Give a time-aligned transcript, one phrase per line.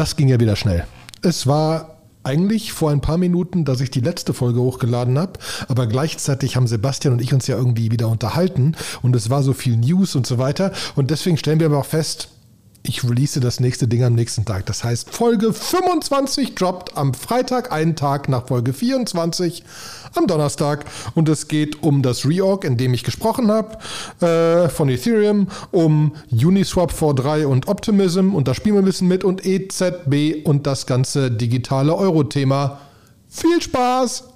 [0.00, 0.86] Das ging ja wieder schnell.
[1.20, 5.34] Es war eigentlich vor ein paar Minuten, dass ich die letzte Folge hochgeladen habe,
[5.68, 9.52] aber gleichzeitig haben Sebastian und ich uns ja irgendwie wieder unterhalten und es war so
[9.52, 12.30] viel News und so weiter und deswegen stellen wir aber auch fest,
[12.82, 14.66] ich release das nächste Ding am nächsten Tag.
[14.66, 19.62] Das heißt, Folge 25 droppt am Freitag, einen Tag nach Folge 24
[20.14, 20.86] am Donnerstag.
[21.14, 23.78] Und es geht um das Reorg, in dem ich gesprochen habe,
[24.24, 28.34] äh, von Ethereum, um Uniswap V3 und Optimism.
[28.34, 29.24] Und da spielen wir ein bisschen mit.
[29.24, 32.80] Und EZB und das ganze digitale Euro-Thema.
[33.28, 34.29] Viel Spaß!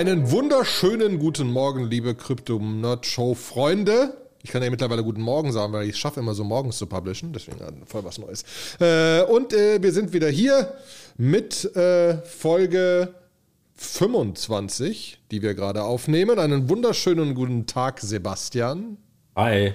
[0.00, 4.16] Einen wunderschönen guten Morgen, liebe Crypto-Nerd-Show-Freunde.
[4.42, 7.34] Ich kann ja mittlerweile guten Morgen sagen, weil ich schaffe immer so morgens zu publishen.
[7.34, 8.42] Deswegen voll was Neues.
[8.80, 10.72] Äh, und äh, wir sind wieder hier
[11.18, 13.12] mit äh, Folge
[13.76, 16.38] 25, die wir gerade aufnehmen.
[16.38, 18.96] Einen wunderschönen guten Tag, Sebastian.
[19.36, 19.74] Hi.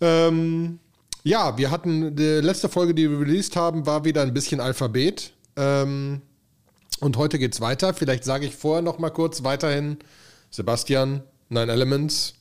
[0.00, 0.80] Ähm,
[1.22, 5.34] ja, wir hatten die letzte Folge, die wir released haben, war wieder ein bisschen Alphabet.
[5.54, 6.22] Ähm,
[7.00, 7.94] und heute geht's weiter.
[7.94, 9.98] Vielleicht sage ich vorher noch mal kurz weiterhin
[10.50, 12.34] Sebastian, Nine Elements.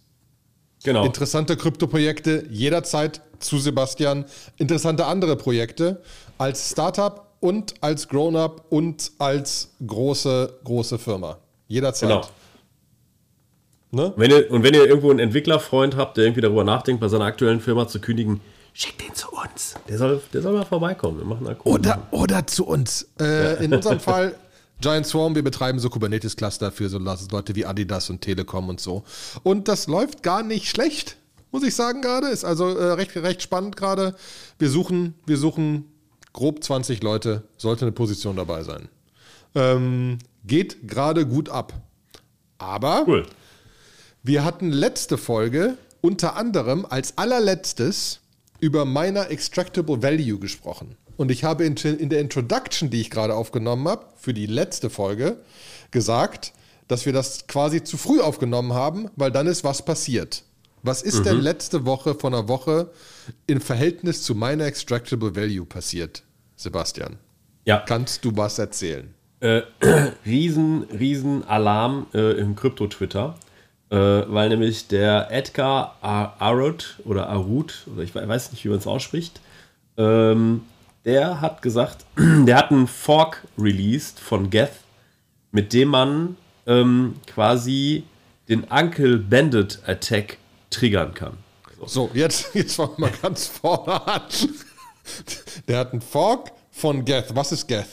[0.83, 1.05] Genau.
[1.05, 4.25] Interessante Krypto-Projekte jederzeit zu Sebastian.
[4.57, 6.01] Interessante andere Projekte
[6.37, 11.37] als Startup und als Grown-up und als große, große Firma.
[11.67, 12.09] Jederzeit.
[12.09, 12.27] Genau.
[13.91, 14.13] Ne?
[14.17, 17.25] Wenn ihr, und wenn ihr irgendwo einen Entwicklerfreund habt, der irgendwie darüber nachdenkt, bei seiner
[17.25, 18.41] aktuellen Firma zu kündigen,
[18.73, 19.75] schickt den zu uns.
[19.87, 21.19] Der soll, der soll mal vorbeikommen.
[21.19, 23.07] Wir machen oder, oder zu uns.
[23.19, 24.35] Äh, in unserem Fall
[24.79, 29.03] Giant Swarm, wir betreiben so Kubernetes-Cluster für so Leute wie Adidas und Telekom und so.
[29.43, 31.17] Und das läuft gar nicht schlecht,
[31.51, 32.27] muss ich sagen gerade.
[32.27, 34.15] Ist also äh, recht, recht spannend gerade.
[34.59, 35.85] Wir suchen, wir suchen
[36.33, 38.89] grob 20 Leute, sollte eine Position dabei sein.
[39.55, 41.73] Ähm, geht gerade gut ab.
[42.59, 43.25] Aber cool.
[44.23, 48.19] wir hatten letzte Folge unter anderem als allerletztes
[48.59, 50.95] über Miner Extractable Value gesprochen.
[51.17, 54.89] Und ich habe in, in der Introduction, die ich gerade aufgenommen habe, für die letzte
[54.89, 55.37] Folge,
[55.91, 56.53] gesagt,
[56.87, 60.43] dass wir das quasi zu früh aufgenommen haben, weil dann ist was passiert.
[60.83, 61.23] Was ist mhm.
[61.23, 62.91] denn letzte Woche von einer Woche
[63.47, 66.23] im Verhältnis zu meiner Extractable Value passiert,
[66.55, 67.17] Sebastian?
[67.65, 67.83] Ja.
[67.85, 69.13] Kannst du was erzählen?
[69.39, 69.63] Äh,
[70.25, 73.35] riesen, riesen Alarm äh, im Krypto-Twitter,
[73.89, 78.87] äh, weil nämlich der Edgar Arut oder Arut, oder ich weiß nicht, wie man es
[78.87, 79.41] ausspricht,
[79.97, 80.61] ähm,
[81.05, 84.71] der hat gesagt, der hat einen Fork released von Geth,
[85.51, 88.03] mit dem man ähm, quasi
[88.49, 90.37] den Uncle Bandit Attack
[90.69, 91.37] triggern kann.
[91.79, 94.21] So, so jetzt, jetzt fangen wir mal ganz vorne an.
[95.67, 97.35] Der hat einen Fork von Geth.
[97.35, 97.87] Was ist Geth?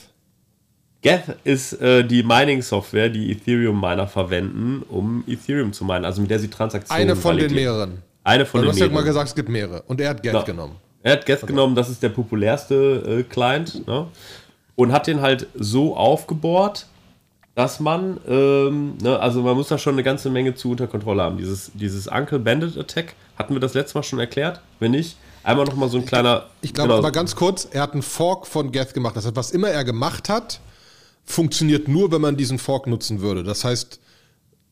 [1.01, 6.39] Geth ist äh, die Mining-Software, die Ethereum-Miner verwenden, um Ethereum zu minen, also mit der
[6.39, 7.53] sie Transaktionen Eine von validieren.
[7.53, 8.01] den mehreren.
[8.23, 8.79] Eine von Weil den mehreren.
[8.79, 9.81] Du hast ja mal gesagt, es gibt mehrere.
[9.83, 10.43] Und er hat Geth no.
[10.43, 10.75] genommen.
[11.05, 11.53] Er hat Guest okay.
[11.53, 14.07] genommen, das ist der populärste äh, Client, ne?
[14.75, 16.87] und hat den halt so aufgebohrt,
[17.53, 21.21] dass man, ähm, ne, also man muss da schon eine ganze Menge zu unter Kontrolle
[21.21, 21.37] haben.
[21.37, 24.61] Dieses, dieses Uncle Bandit Attack, hatten wir das letzte Mal schon erklärt?
[24.79, 26.47] Wenn nicht, einmal nochmal so ein kleiner.
[26.63, 26.97] Ich, ich glaube genau.
[26.97, 29.15] aber ganz kurz, er hat einen Fork von Geth gemacht.
[29.15, 30.59] Das heißt, was immer er gemacht hat,
[31.23, 33.43] funktioniert nur, wenn man diesen Fork nutzen würde.
[33.43, 33.99] Das heißt,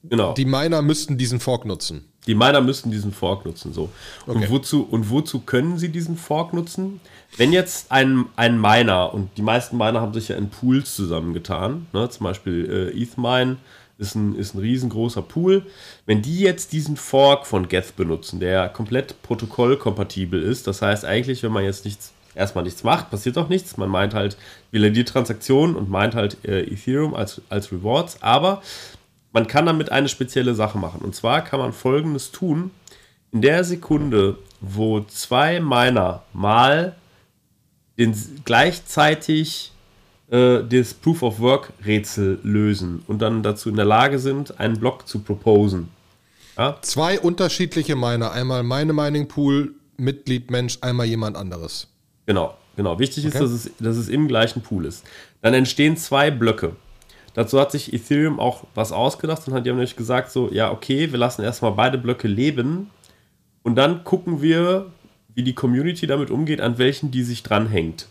[0.09, 0.33] genau.
[0.33, 2.05] die Miner müssten diesen Fork nutzen.
[2.28, 3.73] Die Miner müssten diesen Fork nutzen.
[3.73, 3.89] So.
[4.25, 4.38] Okay.
[4.38, 7.01] Und, wozu, und wozu können sie diesen Fork nutzen?
[7.38, 11.88] Wenn jetzt ein, ein Miner, und die meisten Miner haben sich ja in Pools zusammengetan,
[11.94, 12.09] ne?
[12.09, 13.57] zum Beispiel äh, ETHMine
[13.97, 15.63] ist ein, ist ein riesengroßer Pool.
[16.06, 21.44] Wenn die jetzt diesen Fork von Geth benutzen, der komplett protokollkompatibel ist, das heißt eigentlich,
[21.44, 23.78] wenn man jetzt nichts erstmal nichts macht, passiert auch nichts.
[23.78, 24.38] Man meint halt
[24.72, 28.22] validiert Transaktionen und meint halt äh, Ethereum als, als Rewards.
[28.22, 28.62] Aber
[29.33, 31.01] man kann damit eine spezielle Sache machen.
[31.01, 32.71] Und zwar kann man folgendes tun.
[33.31, 36.95] In der Sekunde, wo zwei Miner mal
[37.97, 38.15] den,
[38.45, 39.71] gleichzeitig
[40.30, 44.80] äh, das Proof of Work Rätsel lösen und dann dazu in der Lage sind, einen
[44.80, 45.89] Block zu proposen.
[46.57, 46.77] Ja?
[46.81, 48.31] Zwei unterschiedliche Miner.
[48.31, 51.88] Einmal meine Mining Pool, Mitglied Mensch, einmal jemand anderes.
[52.27, 53.00] Genau, genau.
[53.00, 53.36] Wichtig okay.
[53.36, 55.03] ist, dass es, dass es im gleichen Pool ist.
[55.41, 56.75] Dann entstehen zwei Blöcke.
[57.33, 61.12] Dazu hat sich Ethereum auch was ausgedacht und hat die nämlich gesagt, so, ja, okay,
[61.12, 62.89] wir lassen erstmal beide Blöcke leben
[63.63, 64.91] und dann gucken wir,
[65.33, 68.07] wie die Community damit umgeht, an welchen die sich dranhängt.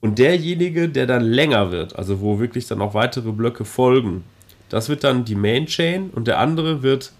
[0.00, 4.24] Und derjenige, der dann länger wird, also wo wirklich dann auch weitere Blöcke folgen,
[4.68, 7.12] das wird dann die Main Chain und der andere wird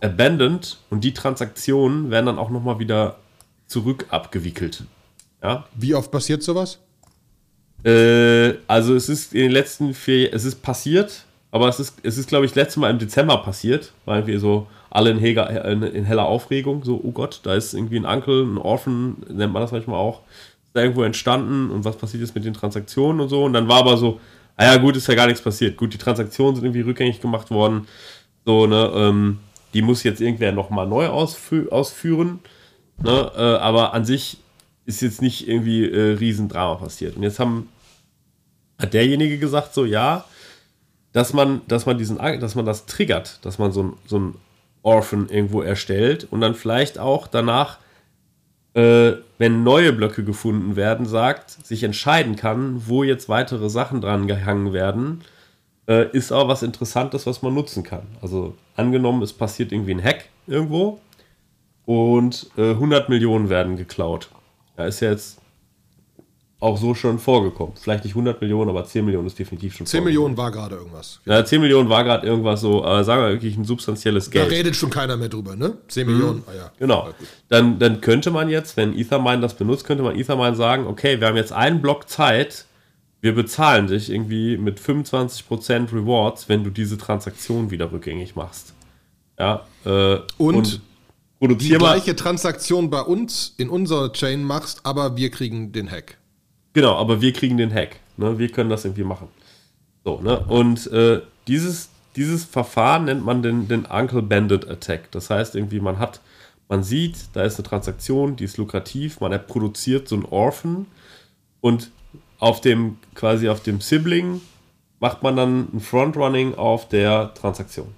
[0.00, 3.18] abandoned und die Transaktionen werden dann auch nochmal wieder
[3.66, 4.84] zurück abgewickelt.
[5.42, 5.66] Ja?
[5.74, 6.78] Wie oft passiert sowas?
[7.84, 12.18] Äh, also es ist in den letzten vier, es ist passiert, aber es ist, es
[12.18, 15.82] ist glaube ich, letztes Mal im Dezember passiert, weil wir so alle in, Heger, in,
[15.82, 19.60] in, heller Aufregung, so, oh Gott, da ist irgendwie ein Onkel, ein Orphan, nennt man
[19.60, 20.20] das manchmal auch,
[20.64, 23.42] ist da irgendwo entstanden und was passiert ist mit den Transaktionen und so.
[23.44, 24.20] Und dann war aber so,
[24.56, 25.76] ah ja, gut, ist ja gar nichts passiert.
[25.76, 27.88] Gut, die Transaktionen sind irgendwie rückgängig gemacht worden.
[28.44, 29.40] So, ne, ähm,
[29.74, 32.38] die muss jetzt irgendwer nochmal neu ausfü ausführen.
[33.02, 34.38] Ne, äh, aber an sich
[34.86, 37.16] ist jetzt nicht irgendwie äh, Riesendrama passiert.
[37.16, 37.68] Und jetzt haben,
[38.78, 40.24] hat derjenige gesagt, so, ja,
[41.12, 44.34] dass man, dass man diesen, dass man das triggert, dass man so ein, so ein
[44.82, 47.78] Orphan irgendwo erstellt und dann vielleicht auch danach,
[48.74, 54.26] äh, wenn neue Blöcke gefunden werden, sagt, sich entscheiden kann, wo jetzt weitere Sachen dran
[54.26, 55.22] gehangen werden,
[55.86, 58.06] äh, ist auch was Interessantes, was man nutzen kann.
[58.20, 61.00] Also angenommen, es passiert irgendwie ein Hack irgendwo
[61.86, 64.30] und äh, 100 Millionen werden geklaut.
[64.76, 65.38] Da ist ja jetzt
[66.64, 67.74] auch so schon vorgekommen.
[67.78, 71.20] Vielleicht nicht 100 Millionen, aber 10 Millionen ist definitiv schon 10 Millionen war gerade irgendwas.
[71.26, 74.50] Ja, 10 Millionen war gerade irgendwas so, äh, sagen wir wirklich ein substanzielles Geld.
[74.50, 75.76] Da redet schon keiner mehr drüber, ne?
[75.88, 76.12] 10 mhm.
[76.12, 76.72] Millionen, ah, ja.
[76.78, 77.10] Genau.
[77.50, 81.28] Dann, dann könnte man jetzt, wenn Ethermine das benutzt, könnte man Ethermine sagen, okay, wir
[81.28, 82.64] haben jetzt einen Block Zeit,
[83.20, 88.72] wir bezahlen dich irgendwie mit 25% Rewards, wenn du diese Transaktion wieder rückgängig machst.
[89.38, 90.80] Ja, äh, und, und
[91.38, 96.16] produzier die gleiche Transaktion bei uns in unserer Chain machst, aber wir kriegen den Hack.
[96.74, 98.00] Genau, aber wir kriegen den Hack.
[98.16, 98.38] Ne?
[98.38, 99.28] Wir können das irgendwie machen.
[100.04, 100.40] So, ne?
[100.40, 105.10] Und äh, dieses, dieses Verfahren nennt man den, den Uncle Bandit Attack.
[105.12, 106.20] Das heißt, irgendwie, man hat,
[106.68, 110.86] man sieht, da ist eine Transaktion, die ist lukrativ, man produziert so ein Orphan
[111.60, 111.90] und
[112.38, 114.40] auf dem, quasi auf dem Sibling
[115.00, 117.88] macht man dann ein Frontrunning auf der Transaktion.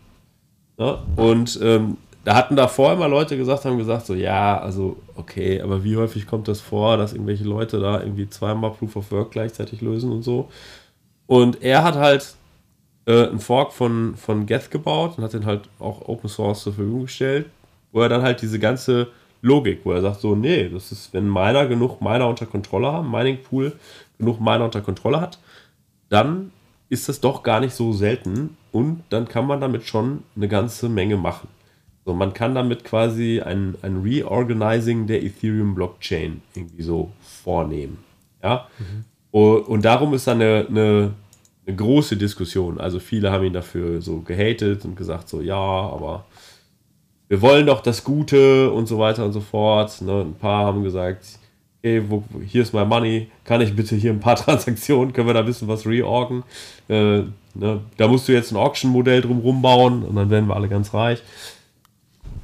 [0.78, 0.98] Ne?
[1.16, 1.96] Und ähm,
[2.26, 6.26] da hatten davor immer Leute gesagt, haben gesagt, so, ja, also, okay, aber wie häufig
[6.26, 10.24] kommt das vor, dass irgendwelche Leute da irgendwie zweimal Proof of Work gleichzeitig lösen und
[10.24, 10.48] so.
[11.28, 12.34] Und er hat halt
[13.06, 16.72] äh, einen Fork von, von Geth gebaut und hat den halt auch Open Source zur
[16.72, 17.46] Verfügung gestellt,
[17.92, 19.06] wo er dann halt diese ganze
[19.40, 23.08] Logik, wo er sagt, so, nee, das ist, wenn Miner genug Miner unter Kontrolle haben,
[23.08, 23.72] Mining Pool
[24.18, 25.38] genug Miner unter Kontrolle hat,
[26.08, 26.50] dann
[26.88, 30.88] ist das doch gar nicht so selten und dann kann man damit schon eine ganze
[30.88, 31.46] Menge machen.
[32.06, 37.98] So, man kann damit quasi ein, ein Reorganizing der Ethereum-Blockchain irgendwie so vornehmen.
[38.44, 38.68] Ja.
[38.78, 39.04] Mhm.
[39.32, 41.14] Und, darum ist da eine, eine,
[41.66, 42.78] eine, große Diskussion.
[42.78, 46.24] Also viele haben ihn dafür so gehatet und gesagt, so ja, aber
[47.26, 50.00] wir wollen doch das Gute und so weiter und so fort.
[50.00, 50.20] Ne?
[50.20, 51.40] Ein paar haben gesagt,
[51.80, 55.34] okay, wo, hier ist mein Money, kann ich bitte hier ein paar Transaktionen, können wir
[55.34, 56.44] da wissen, was reorgen?
[56.88, 57.22] Äh,
[57.54, 57.80] ne?
[57.96, 61.20] Da musst du jetzt ein Auction-Modell drum rumbauen und dann werden wir alle ganz reich.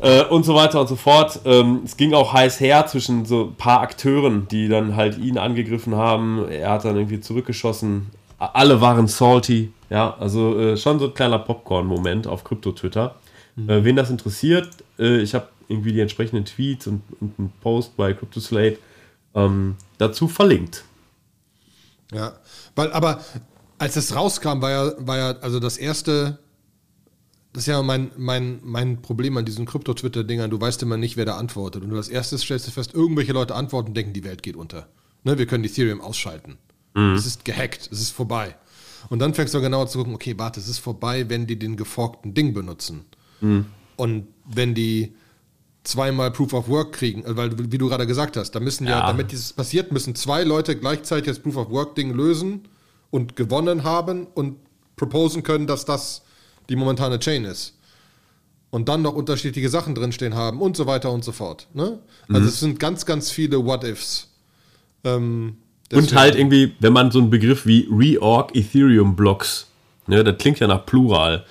[0.02, 1.40] Äh, und so weiter und so fort.
[1.44, 5.38] Ähm, es ging auch heiß her zwischen so ein paar Akteuren, die dann halt ihn
[5.38, 6.48] angegriffen haben.
[6.48, 8.10] Er hat dann irgendwie zurückgeschossen.
[8.38, 9.72] Alle waren salty.
[9.90, 13.14] Ja, also äh, schon so ein kleiner Popcorn-Moment auf Krypto-Twitter.
[13.54, 13.70] Mhm.
[13.70, 17.96] Äh, wen das interessiert, äh, ich habe irgendwie die entsprechenden Tweets und, und einen Post
[17.96, 18.78] bei CryptoSlate
[19.36, 20.84] ähm, dazu verlinkt.
[22.12, 22.32] Ja,
[22.74, 23.20] weil aber
[23.78, 26.38] als es rauskam, war ja, war ja also das erste
[27.52, 30.50] das ist ja mein, mein, mein Problem an diesen Krypto-Twitter-Dingern.
[30.50, 31.82] Du weißt immer nicht, wer da antwortet.
[31.82, 34.56] Und du als erstes stellst du fest, irgendwelche Leute antworten und denken, die Welt geht
[34.56, 34.88] unter.
[35.24, 36.56] Ne, wir können Ethereum ausschalten.
[36.94, 37.14] Mhm.
[37.14, 38.56] Es ist gehackt, es ist vorbei.
[39.10, 41.76] Und dann fängst du genauer zu gucken, okay, warte, es ist vorbei, wenn die den
[41.76, 43.04] geforkten Ding benutzen.
[43.40, 43.66] Mhm.
[43.96, 45.14] Und wenn die
[45.84, 49.00] zweimal Proof of Work kriegen, äh, weil, wie du gerade gesagt hast, da müssen ja,
[49.00, 52.68] ja, damit dieses passiert, müssen zwei Leute gleichzeitig das Proof of Work-Ding lösen
[53.10, 54.56] und gewonnen haben und
[54.96, 56.22] proposen können, dass das
[56.68, 57.76] die momentane Chain ist.
[58.70, 61.68] Und dann noch unterschiedliche Sachen drinstehen haben und so weiter und so fort.
[61.74, 61.98] Ne?
[62.28, 62.48] Also mhm.
[62.48, 64.28] es sind ganz, ganz viele What-Ifs.
[65.04, 65.56] Ähm,
[65.92, 69.68] und halt irgendwie, wenn man so einen Begriff wie Reorg Ethereum Blocks,
[70.06, 71.44] ne, das klingt ja nach Plural.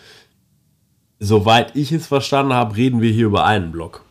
[1.20, 4.04] Soweit ich es verstanden habe, reden wir hier über einen Block.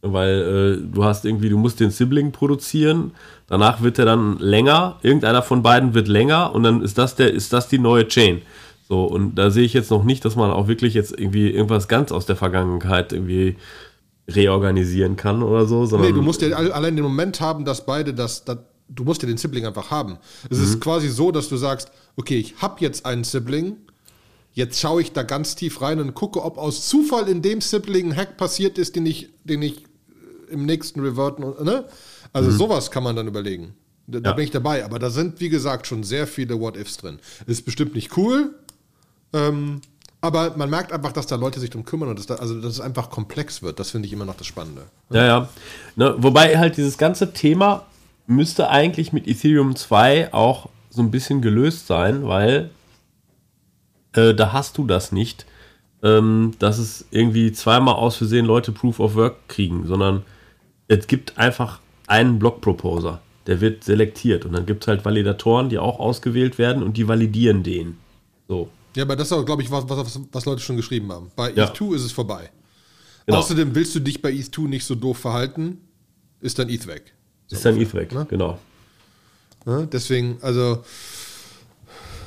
[0.00, 3.12] Weil äh, du hast irgendwie, du musst den Sibling produzieren,
[3.46, 7.32] danach wird er dann länger, irgendeiner von beiden wird länger und dann ist das der,
[7.32, 8.42] ist das die neue Chain.
[8.92, 11.88] So, und da sehe ich jetzt noch nicht, dass man auch wirklich jetzt irgendwie irgendwas
[11.88, 13.56] ganz aus der Vergangenheit irgendwie
[14.28, 15.86] reorganisieren kann oder so.
[15.86, 18.58] Sondern nee, du musst ja allein den Moment haben, dass beide das, das
[18.90, 20.18] du musst ja den Sibling einfach haben.
[20.50, 20.64] Es mhm.
[20.64, 23.78] ist quasi so, dass du sagst, okay, ich habe jetzt einen Sibling,
[24.52, 28.10] jetzt schaue ich da ganz tief rein und gucke, ob aus Zufall in dem Sibling
[28.10, 29.86] ein Hack passiert ist, den ich, den ich
[30.50, 31.86] im nächsten reverten, ne?
[32.34, 32.56] Also mhm.
[32.58, 33.72] sowas kann man dann überlegen.
[34.06, 34.22] Da, ja.
[34.22, 34.84] da, bin ich dabei.
[34.84, 37.18] Aber da sind, wie gesagt, schon sehr viele What-Ifs drin.
[37.46, 38.54] Ist bestimmt nicht cool,
[39.32, 39.80] ähm,
[40.20, 42.72] Aber man merkt einfach, dass da Leute sich drum kümmern und dass, da, also, dass
[42.72, 43.80] es einfach komplex wird.
[43.80, 44.82] Das finde ich immer noch das Spannende.
[45.10, 45.48] Ja, ja.
[45.96, 47.86] Ne, wobei halt dieses ganze Thema
[48.26, 52.70] müsste eigentlich mit Ethereum 2 auch so ein bisschen gelöst sein, weil
[54.12, 55.46] äh, da hast du das nicht,
[56.02, 60.22] ähm, dass es irgendwie zweimal aus Versehen Leute Proof of Work kriegen, sondern
[60.88, 63.20] es gibt einfach einen Block-Proposer.
[63.46, 67.08] Der wird selektiert und dann gibt es halt Validatoren, die auch ausgewählt werden und die
[67.08, 67.98] validieren den.
[68.46, 68.68] So.
[68.94, 71.30] Ja, aber das ist auch, glaube ich, was, was, was Leute schon geschrieben haben.
[71.34, 71.66] Bei ja.
[71.66, 72.50] ETH2 ist es vorbei.
[73.26, 73.38] Genau.
[73.38, 75.78] Außerdem willst du dich bei ETH2 nicht so doof verhalten,
[76.40, 77.14] ist dann ETH weg.
[77.46, 78.26] So ist dann ETH weg, ne?
[78.28, 78.58] genau.
[79.64, 80.84] Ja, deswegen, also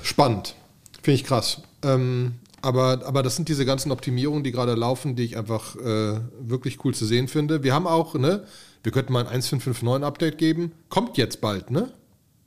[0.02, 0.56] spannend.
[1.02, 1.62] Finde ich krass.
[1.84, 6.20] Ähm, aber, aber das sind diese ganzen Optimierungen, die gerade laufen, die ich einfach äh,
[6.40, 7.62] wirklich cool zu sehen finde.
[7.62, 8.46] Wir haben auch, ne,
[8.82, 10.72] wir könnten mal ein 1.559 Update geben.
[10.90, 11.92] Kommt jetzt bald, ne?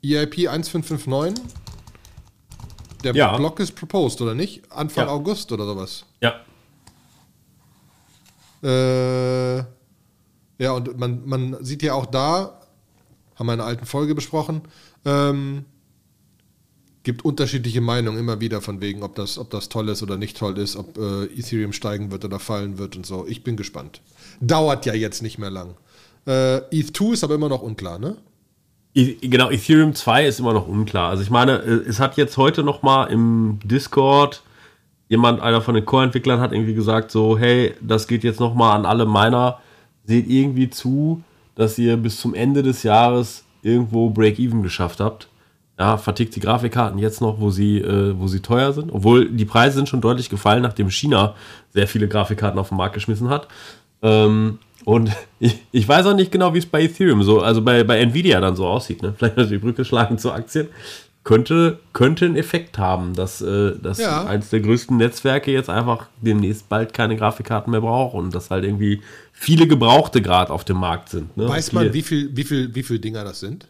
[0.02, 1.34] EIP 1.559
[3.04, 3.36] der ja.
[3.36, 4.62] Block ist proposed, oder nicht?
[4.70, 5.12] Anfang ja.
[5.12, 6.04] August oder sowas.
[6.20, 6.40] Ja.
[8.62, 9.58] Äh,
[10.58, 12.60] ja, und man, man sieht ja auch da,
[13.36, 14.62] haben wir in einer alten Folge besprochen,
[15.04, 15.64] ähm,
[17.04, 20.36] gibt unterschiedliche Meinungen immer wieder von wegen, ob das, ob das toll ist oder nicht
[20.36, 23.26] toll ist, ob äh, Ethereum steigen wird oder fallen wird und so.
[23.26, 24.02] Ich bin gespannt.
[24.40, 25.76] Dauert ja jetzt nicht mehr lang.
[26.26, 28.16] Äh, ETH2 ist aber immer noch unklar, ne?
[29.20, 31.10] Genau, Ethereum 2 ist immer noch unklar.
[31.10, 34.42] Also ich meine, äh, es hat jetzt heute noch mal im Discord
[35.08, 38.74] jemand, einer von den Core-Entwicklern hat irgendwie gesagt so, hey, das geht jetzt noch mal
[38.74, 39.60] an alle Miner,
[40.04, 41.22] seht irgendwie zu,
[41.54, 45.28] dass ihr bis zum Ende des Jahres irgendwo Break-Even geschafft habt.
[45.78, 48.90] Ja, vertickt die Grafikkarten jetzt noch, wo sie, äh, wo sie teuer sind.
[48.92, 51.36] Obwohl die Preise sind schon deutlich gefallen, nachdem China
[51.72, 53.46] sehr viele Grafikkarten auf den Markt geschmissen hat.
[54.02, 57.84] Ähm, und ich, ich weiß auch nicht genau, wie es bei Ethereum so, also bei,
[57.84, 59.02] bei Nvidia dann so aussieht.
[59.02, 59.14] Ne?
[59.18, 60.68] Vielleicht die Brücke schlagen zu Aktien.
[61.24, 64.24] Könnte, könnte einen Effekt haben, dass, äh, dass ja.
[64.24, 68.64] eines der größten Netzwerke jetzt einfach demnächst bald keine Grafikkarten mehr braucht und dass halt
[68.64, 71.36] irgendwie viele Gebrauchte gerade auf dem Markt sind.
[71.36, 71.46] Ne?
[71.46, 73.68] Weiß man, wie viel, wie, viel, wie viel Dinger das sind?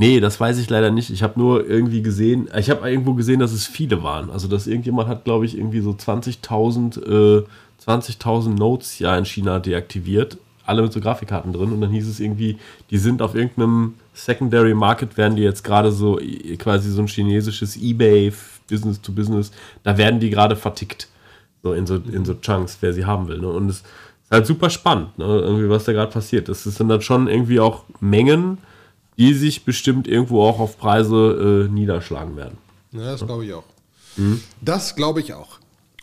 [0.00, 1.10] Nee, das weiß ich leider nicht.
[1.10, 4.30] Ich habe nur irgendwie gesehen, ich habe irgendwo gesehen, dass es viele waren.
[4.30, 7.44] Also, dass irgendjemand hat, glaube ich, irgendwie so 20.000 äh,
[7.86, 12.20] 20.000 Nodes ja in China deaktiviert, alle mit so Grafikkarten drin und dann hieß es
[12.20, 12.58] irgendwie,
[12.90, 16.20] die sind auf irgendeinem Secondary Market, werden die jetzt gerade so
[16.58, 18.32] quasi so ein chinesisches Ebay
[18.68, 19.50] Business to Business,
[19.82, 21.08] da werden die gerade vertickt.
[21.62, 23.38] So in so, in so Chunks, wer sie haben will.
[23.38, 23.48] Ne?
[23.48, 23.84] Und es ist
[24.30, 25.26] halt super spannend, ne?
[25.26, 26.48] irgendwie, was da gerade passiert.
[26.48, 28.58] Das sind dann schon irgendwie auch Mengen,
[29.18, 32.56] die sich bestimmt irgendwo auch auf Preise äh, niederschlagen werden.
[32.92, 33.64] Ja, das glaube ich auch.
[34.16, 34.40] Mhm.
[34.62, 35.59] Das glaube ich auch.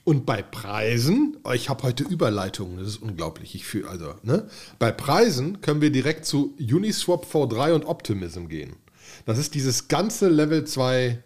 [0.08, 3.56] Und bei Preisen, oh, ich habe heute Überleitungen, das ist unglaublich.
[3.56, 4.48] Ich fühle also, ne?
[4.80, 8.78] Bei Preisen können wir direkt zu Uniswap V3 und Optimism gehen.
[9.26, 11.22] Das ist dieses ganze Level 2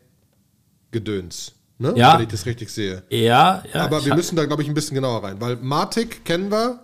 [0.90, 1.54] Gedöns.
[1.78, 1.94] Ne?
[1.96, 2.16] Ja.
[2.16, 3.04] Wenn ich das richtig sehe.
[3.12, 3.86] Ja, ja.
[3.86, 6.80] Aber wir müssen da, glaube ich, ein bisschen genauer rein, weil Matic kennen wir.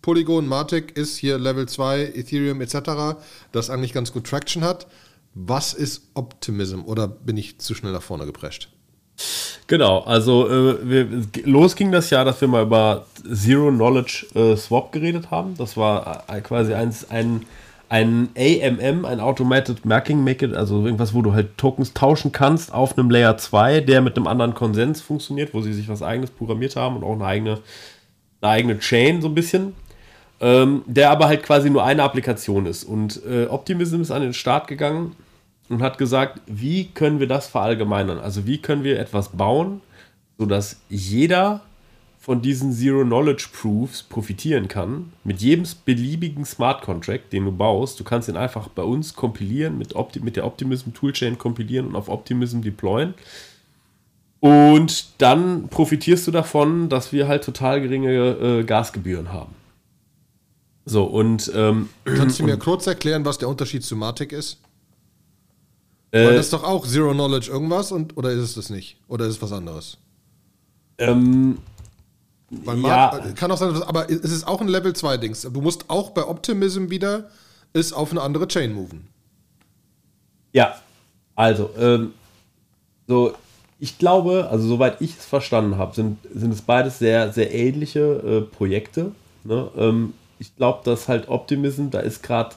[0.00, 3.18] Polygon Matic ist hier Level 2, Ethereum etc.,
[3.50, 4.86] das eigentlich ganz gut Traction hat.
[5.34, 6.82] Was ist Optimism?
[6.84, 8.71] Oder bin ich zu schnell nach vorne geprescht?
[9.66, 11.08] Genau, also äh, wir,
[11.44, 15.54] los ging das Jahr, dass wir mal über Zero Knowledge äh, Swap geredet haben.
[15.56, 17.46] Das war äh, quasi eins, ein,
[17.88, 22.98] ein AMM, ein Automated Marking Maker, also irgendwas, wo du halt Tokens tauschen kannst auf
[22.98, 26.76] einem Layer 2, der mit einem anderen Konsens funktioniert, wo sie sich was eigenes programmiert
[26.76, 27.58] haben und auch eine eigene,
[28.40, 29.74] eine eigene Chain so ein bisschen.
[30.40, 32.82] Ähm, der aber halt quasi nur eine Applikation ist.
[32.82, 35.14] Und äh, Optimism ist an den Start gegangen
[35.72, 38.18] und hat gesagt, wie können wir das verallgemeinern?
[38.18, 39.80] Also wie können wir etwas bauen,
[40.38, 41.62] sodass jeder
[42.22, 45.12] von diesen Zero-Knowledge-Proofs profitieren kann.
[45.24, 49.76] Mit jedem beliebigen Smart Contract, den du baust, du kannst ihn einfach bei uns kompilieren,
[49.76, 53.14] mit, Opti mit der Optimism Toolchain kompilieren und auf Optimism deployen.
[54.38, 59.54] Und dann profitierst du davon, dass wir halt total geringe äh, Gasgebühren haben.
[60.84, 61.50] So, und.
[61.56, 64.58] Ähm, Kannst du mir kurz erklären, was der Unterschied zu Matic ist?
[66.12, 68.96] Äh, Weil das ist doch auch Zero Knowledge irgendwas und oder ist es das nicht?
[69.08, 69.98] Oder ist es was anderes?
[70.98, 71.58] Ähm,
[72.50, 73.18] Weil ja.
[73.34, 75.42] kann auch sein, aber es ist auch ein Level 2 Dings.
[75.42, 77.30] Du musst auch bei Optimism wieder
[77.72, 79.08] ist auf eine andere Chain moven.
[80.52, 80.78] Ja,
[81.34, 82.12] also ähm,
[83.08, 83.34] so
[83.82, 88.00] ich glaube, also soweit ich es verstanden habe, sind, sind es beides sehr, sehr ähnliche
[88.00, 89.10] äh, Projekte.
[89.42, 89.68] Ne?
[89.76, 92.54] Ähm, ich glaube, dass halt Optimism, da ist gerade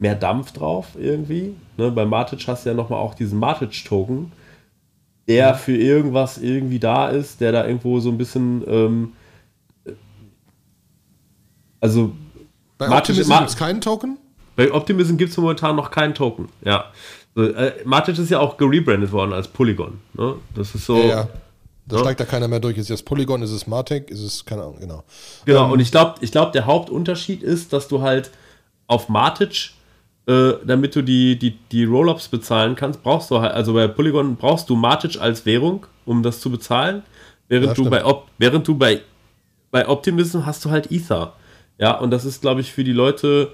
[0.00, 1.54] mehr Dampf drauf irgendwie.
[1.76, 4.32] Ne, bei Matic hast du ja nochmal auch diesen Matic-Token,
[5.28, 8.64] der für irgendwas irgendwie da ist, der da irgendwo so ein bisschen.
[8.66, 9.12] Ähm,
[11.80, 12.12] also.
[12.78, 14.18] Bei Optimism gibt es keinen Token?
[14.56, 16.86] Bei Optimism gibt es momentan noch keinen Token, ja.
[17.34, 20.00] So, äh, Matic ist ja auch gerebrandet worden als Polygon.
[20.14, 20.34] Ne?
[20.54, 20.96] Das ist so.
[20.96, 21.28] Ja, ja.
[21.86, 22.02] Da ja.
[22.02, 22.78] steigt da keiner mehr durch.
[22.78, 25.04] Ist es Polygon, ist es Martech, ist es, keine Ahnung, genau.
[25.44, 28.30] Genau, ähm, und ich glaube, ich glaub, der Hauptunterschied ist, dass du halt
[28.86, 29.70] auf Martic,
[30.30, 34.36] äh, damit du die, die, die Rollups bezahlen kannst, brauchst du halt, also bei Polygon
[34.36, 37.02] brauchst du Martic als Währung, um das zu bezahlen,
[37.48, 39.00] während ja, du bei, Op während du bei,
[39.70, 41.34] bei Optimism hast du halt Ether.
[41.78, 43.52] Ja, und das ist, glaube ich, für die Leute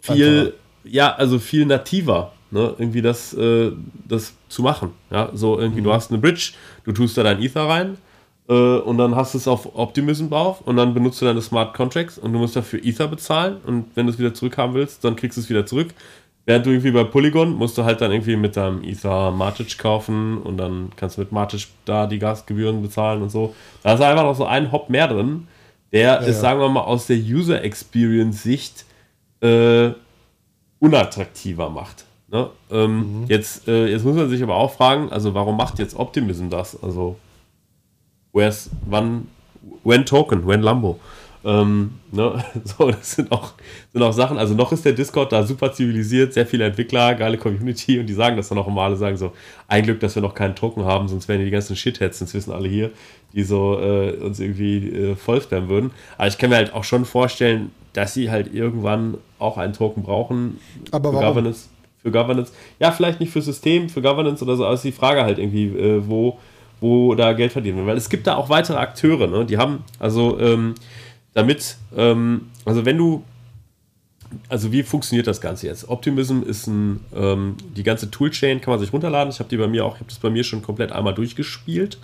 [0.00, 0.52] viel, Einfach.
[0.84, 3.70] ja, also viel nativer ne, irgendwie das, äh,
[4.06, 4.92] das zu machen.
[5.10, 5.84] Ja, so irgendwie, mhm.
[5.84, 6.52] du hast eine Bridge,
[6.84, 7.98] du tust da dein Ether rein
[8.54, 12.16] und dann hast du es auf Optimism drauf und dann benutzt du deine Smart Contracts
[12.18, 15.36] und du musst dafür Ether bezahlen und wenn du es wieder zurückhaben willst, dann kriegst
[15.36, 15.88] du es wieder zurück.
[16.46, 20.38] Während du irgendwie bei Polygon musst du halt dann irgendwie mit deinem Ether Matic kaufen
[20.38, 23.54] und dann kannst du mit Matic da die Gasgebühren bezahlen und so.
[23.82, 25.46] Da ist einfach noch so ein Hop mehr drin,
[25.92, 26.32] der ja, ist, ja.
[26.32, 28.86] sagen wir mal, aus der User Experience Sicht
[29.42, 29.90] äh,
[30.78, 32.06] unattraktiver macht.
[32.28, 32.48] Ne?
[32.70, 33.26] Ähm, mhm.
[33.28, 36.82] jetzt, äh, jetzt muss man sich aber auch fragen, also warum macht jetzt Optimism das?
[36.82, 37.16] Also,
[38.32, 39.28] where's, wann,
[39.84, 40.98] when Token, when Lambo?
[41.44, 42.44] Ähm, ne?
[42.64, 43.52] So, das sind auch,
[43.92, 47.38] sind auch Sachen, also noch ist der Discord da super zivilisiert, sehr viele Entwickler, geile
[47.38, 49.32] Community und die sagen das dann auch immer alle, sagen so,
[49.68, 52.68] ein Glück, dass wir noch keinen Token haben, sonst wären die ganzen Shitheads inzwischen alle
[52.68, 52.90] hier,
[53.32, 55.90] die so äh, uns irgendwie äh, voll spammen würden.
[56.16, 60.02] Aber ich kann mir halt auch schon vorstellen, dass sie halt irgendwann auch einen Token
[60.02, 60.58] brauchen.
[60.90, 61.26] Aber warum?
[61.26, 61.68] Governance
[62.02, 62.52] für Governance.
[62.78, 65.66] Ja, vielleicht nicht für System, für Governance oder so, aber ist die Frage halt irgendwie,
[65.66, 66.38] äh, wo,
[66.80, 67.86] wo da Geld verdient wird.
[67.86, 69.44] Weil es gibt da auch weitere Akteure, ne?
[69.44, 70.74] die haben, also ähm,
[71.34, 73.24] damit, ähm, also wenn du,
[74.48, 75.88] also wie funktioniert das Ganze jetzt?
[75.88, 79.32] Optimism ist ein, ähm, die ganze Toolchain kann man sich runterladen.
[79.32, 81.98] Ich habe die bei mir auch, ich habe das bei mir schon komplett einmal durchgespielt.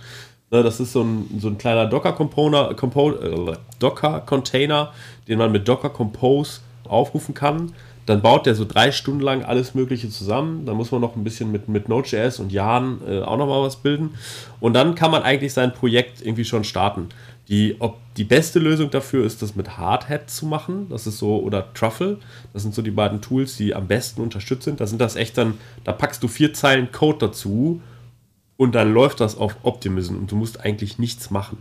[0.51, 4.43] Ne, das ist so ein, so ein kleiner Docker-Container, äh, Docker
[5.27, 7.73] den man mit Docker Compose aufrufen kann.
[8.05, 10.65] Dann baut der so drei Stunden lang alles Mögliche zusammen.
[10.65, 13.77] Dann muss man noch ein bisschen mit, mit Node.js und Jan äh, auch nochmal was
[13.77, 14.11] bilden.
[14.59, 17.09] Und dann kann man eigentlich sein Projekt irgendwie schon starten.
[17.47, 20.87] Die, ob die beste Lösung dafür ist, das mit Hardhat zu machen.
[20.89, 22.17] Das ist so, oder Truffle.
[22.53, 24.79] Das sind so die beiden Tools, die am besten unterstützt sind.
[24.79, 27.81] Da sind das echt dann, da packst du vier Zeilen Code dazu
[28.57, 31.57] und dann läuft das auf Optimism und du musst eigentlich nichts machen.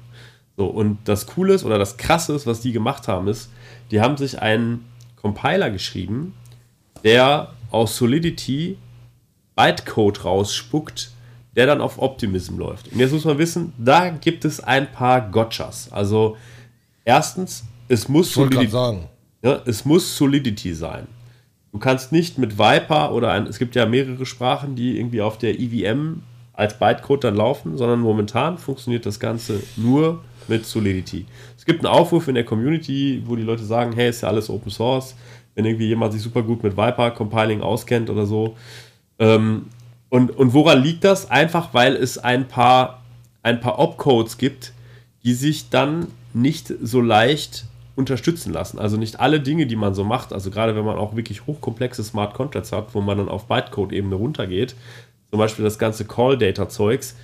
[0.56, 3.50] So, und das Coole ist oder das Krasse ist, was die gemacht haben, ist,
[3.90, 4.84] die haben sich einen
[5.24, 6.34] Compiler geschrieben,
[7.02, 8.76] der aus Solidity
[9.56, 11.12] Bytecode rausspuckt,
[11.56, 12.92] der dann auf Optimism läuft.
[12.92, 15.90] Und jetzt muss man wissen, da gibt es ein paar Gotchas.
[15.90, 16.36] Also
[17.06, 18.70] erstens, es muss Solidity,
[19.42, 21.06] ja, es muss Solidity sein.
[21.72, 25.38] Du kannst nicht mit Viper oder ein, es gibt ja mehrere Sprachen, die irgendwie auf
[25.38, 31.24] der EVM als Bytecode dann laufen, sondern momentan funktioniert das Ganze nur mit Solidity.
[31.64, 34.50] Es gibt einen Aufruf in der Community, wo die Leute sagen, hey, ist ja alles
[34.50, 35.14] Open Source.
[35.54, 38.54] Wenn irgendwie jemand sich super gut mit Viper Compiling auskennt oder so.
[39.18, 39.70] Ähm,
[40.10, 41.30] und, und woran liegt das?
[41.30, 43.02] Einfach, weil es ein paar,
[43.42, 44.74] ein paar Opcodes gibt,
[45.22, 47.64] die sich dann nicht so leicht
[47.96, 48.78] unterstützen lassen.
[48.78, 52.04] Also nicht alle Dinge, die man so macht, also gerade wenn man auch wirklich hochkomplexe
[52.04, 54.74] Smart Contracts hat, wo man dann auf Bytecode-Ebene runtergeht,
[55.30, 57.16] zum Beispiel das ganze Call-Data-Zeugs,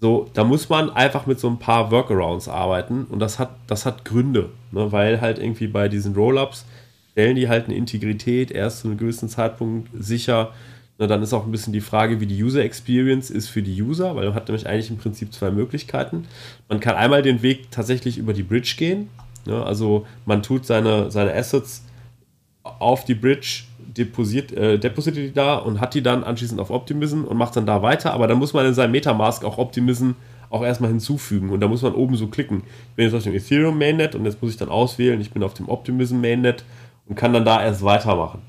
[0.00, 3.86] so, da muss man einfach mit so ein paar Workarounds arbeiten und das hat, das
[3.86, 4.92] hat Gründe, ne?
[4.92, 6.66] weil halt irgendwie bei diesen Rollups
[7.12, 10.52] stellen die halt eine Integrität erst zu einem gewissen Zeitpunkt sicher.
[10.98, 11.06] Ne?
[11.06, 14.14] Dann ist auch ein bisschen die Frage, wie die User Experience ist für die User,
[14.14, 16.26] weil man hat nämlich eigentlich im Prinzip zwei Möglichkeiten.
[16.68, 19.08] Man kann einmal den Weg tatsächlich über die Bridge gehen,
[19.46, 19.64] ne?
[19.64, 21.84] also man tut seine, seine Assets
[22.62, 23.62] auf die Bridge
[23.96, 27.66] deposiert, äh, depositiert die da und hat die dann anschließend auf Optimism und macht dann
[27.66, 28.12] da weiter.
[28.12, 30.10] Aber dann muss man in seinem Metamask auch Optimism
[30.50, 32.62] auch erstmal hinzufügen und da muss man oben so klicken.
[32.90, 35.42] Ich bin jetzt auf dem Ethereum Mainnet und jetzt muss ich dann auswählen, ich bin
[35.42, 36.64] auf dem Optimism Mainnet
[37.08, 38.40] und kann dann da erst weitermachen.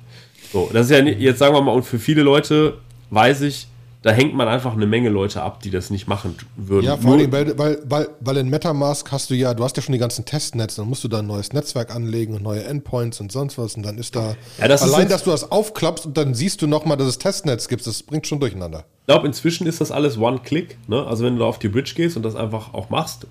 [0.51, 2.77] So, das ist ja jetzt sagen wir mal, und für viele Leute
[3.09, 3.67] weiß ich,
[4.03, 6.85] da hängt man einfach eine Menge Leute ab, die das nicht machen würden.
[6.85, 9.81] Ja, vor allem, weil, weil, weil, weil in Metamask hast du ja, du hast ja
[9.81, 13.19] schon die ganzen Testnetze, dann musst du da ein neues Netzwerk anlegen und neue Endpoints
[13.19, 16.05] und sonst was und dann ist da, ja, das allein, ist dass du das aufklappst
[16.05, 18.85] und dann siehst du nochmal, dass es Testnetz gibt, das bringt schon durcheinander.
[19.01, 21.05] Ich glaube, inzwischen ist das alles One-Click, ne?
[21.05, 23.25] also wenn du da auf die Bridge gehst und das einfach auch machst,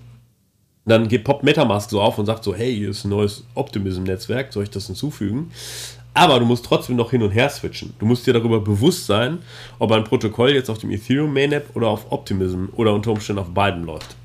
[0.85, 4.53] dann geht poppt Metamask so auf und sagt so, hey, hier ist ein neues Optimism-Netzwerk,
[4.53, 5.51] soll ich das hinzufügen?
[6.17, 7.93] Aber du musst trotzdem noch hin und her switchen.
[7.99, 9.37] Du musst dir darüber bewusst sein,
[9.77, 13.51] ob ein Protokoll jetzt auf dem Ethereum Mainnet oder auf Optimism oder unter Umständen auf
[13.51, 14.15] beiden läuft.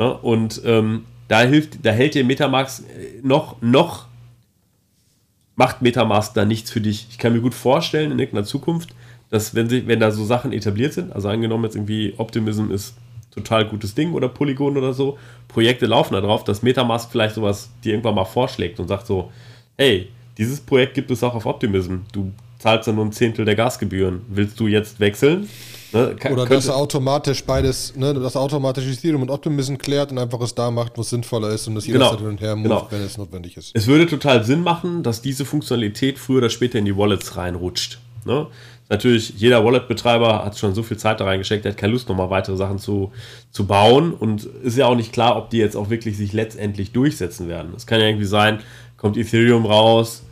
[0.00, 4.06] Ja, und ähm, da hilft, da hält dir Metamask äh, noch, noch
[5.54, 7.08] macht Metamask da nichts für dich.
[7.10, 8.94] Ich kann mir gut vorstellen in irgendeiner Zukunft,
[9.28, 12.94] dass wenn, sie, wenn da so Sachen etabliert sind, also angenommen jetzt irgendwie Optimism ist
[13.34, 17.68] total gutes Ding oder Polygon oder so, Projekte laufen da drauf, dass Metamask vielleicht sowas
[17.84, 19.30] dir irgendwann mal vorschlägt und sagt so,
[19.76, 21.96] hey, dieses Projekt gibt es auch auf Optimism.
[22.12, 24.22] Du zahlst dann nur ein Zehntel der Gasgebühren.
[24.28, 25.48] Willst du jetzt wechseln?
[25.92, 30.18] Ne, kann, Oder dass er automatisch beides, ne, dass automatisch Ethereum und Optimism klärt und
[30.18, 32.68] einfach es da macht, wo es sinnvoller ist und das genau, hin und her muss,
[32.68, 32.86] genau.
[32.90, 33.70] wenn es notwendig ist.
[33.74, 38.00] Es würde total Sinn machen, dass diese Funktionalität früher oder später in die Wallets reinrutscht.
[38.26, 38.48] Ne?
[38.90, 42.28] Natürlich, jeder Wallet-Betreiber hat schon so viel Zeit da reingesteckt, der hat keine Lust, nochmal
[42.28, 43.12] weitere Sachen zu,
[43.50, 46.92] zu bauen und ist ja auch nicht klar, ob die jetzt auch wirklich sich letztendlich
[46.92, 47.72] durchsetzen werden.
[47.76, 48.60] Es kann ja irgendwie sein,
[48.98, 50.22] kommt Ethereum raus,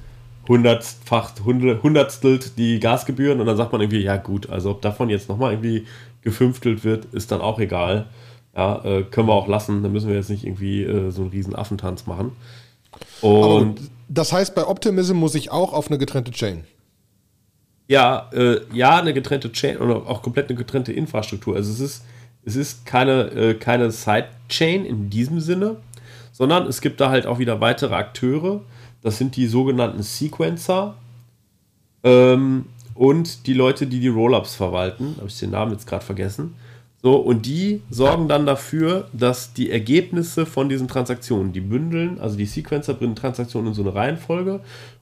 [0.48, 5.28] hundertfach, hundertstelt die Gasgebühren und dann sagt man irgendwie, ja gut, also ob davon jetzt
[5.28, 5.86] nochmal irgendwie
[6.22, 8.06] gefünftelt wird, ist dann auch egal.
[8.54, 11.30] Ja, äh, können wir auch lassen, dann müssen wir jetzt nicht irgendwie äh, so einen
[11.30, 12.32] riesen Affentanz machen.
[13.20, 13.74] Und Aber
[14.08, 16.64] das heißt, bei Optimism muss ich auch auf eine getrennte Chain.
[17.88, 21.54] Ja, äh, ja, eine getrennte Chain oder auch komplett eine getrennte Infrastruktur.
[21.54, 22.04] Also es ist,
[22.44, 25.76] es ist keine, äh, keine Sidechain in diesem Sinne,
[26.32, 28.62] sondern es gibt da halt auch wieder weitere Akteure,
[29.06, 30.96] das sind die sogenannten Sequencer
[32.02, 32.66] ähm,
[32.96, 35.14] und die Leute, die die Rollups verwalten.
[35.18, 36.56] Habe ich den Namen jetzt gerade vergessen.
[37.04, 42.36] So, und die sorgen dann dafür, dass die Ergebnisse von diesen Transaktionen, die bündeln, also
[42.36, 44.58] die Sequencer bringen Transaktionen in so eine Reihenfolge.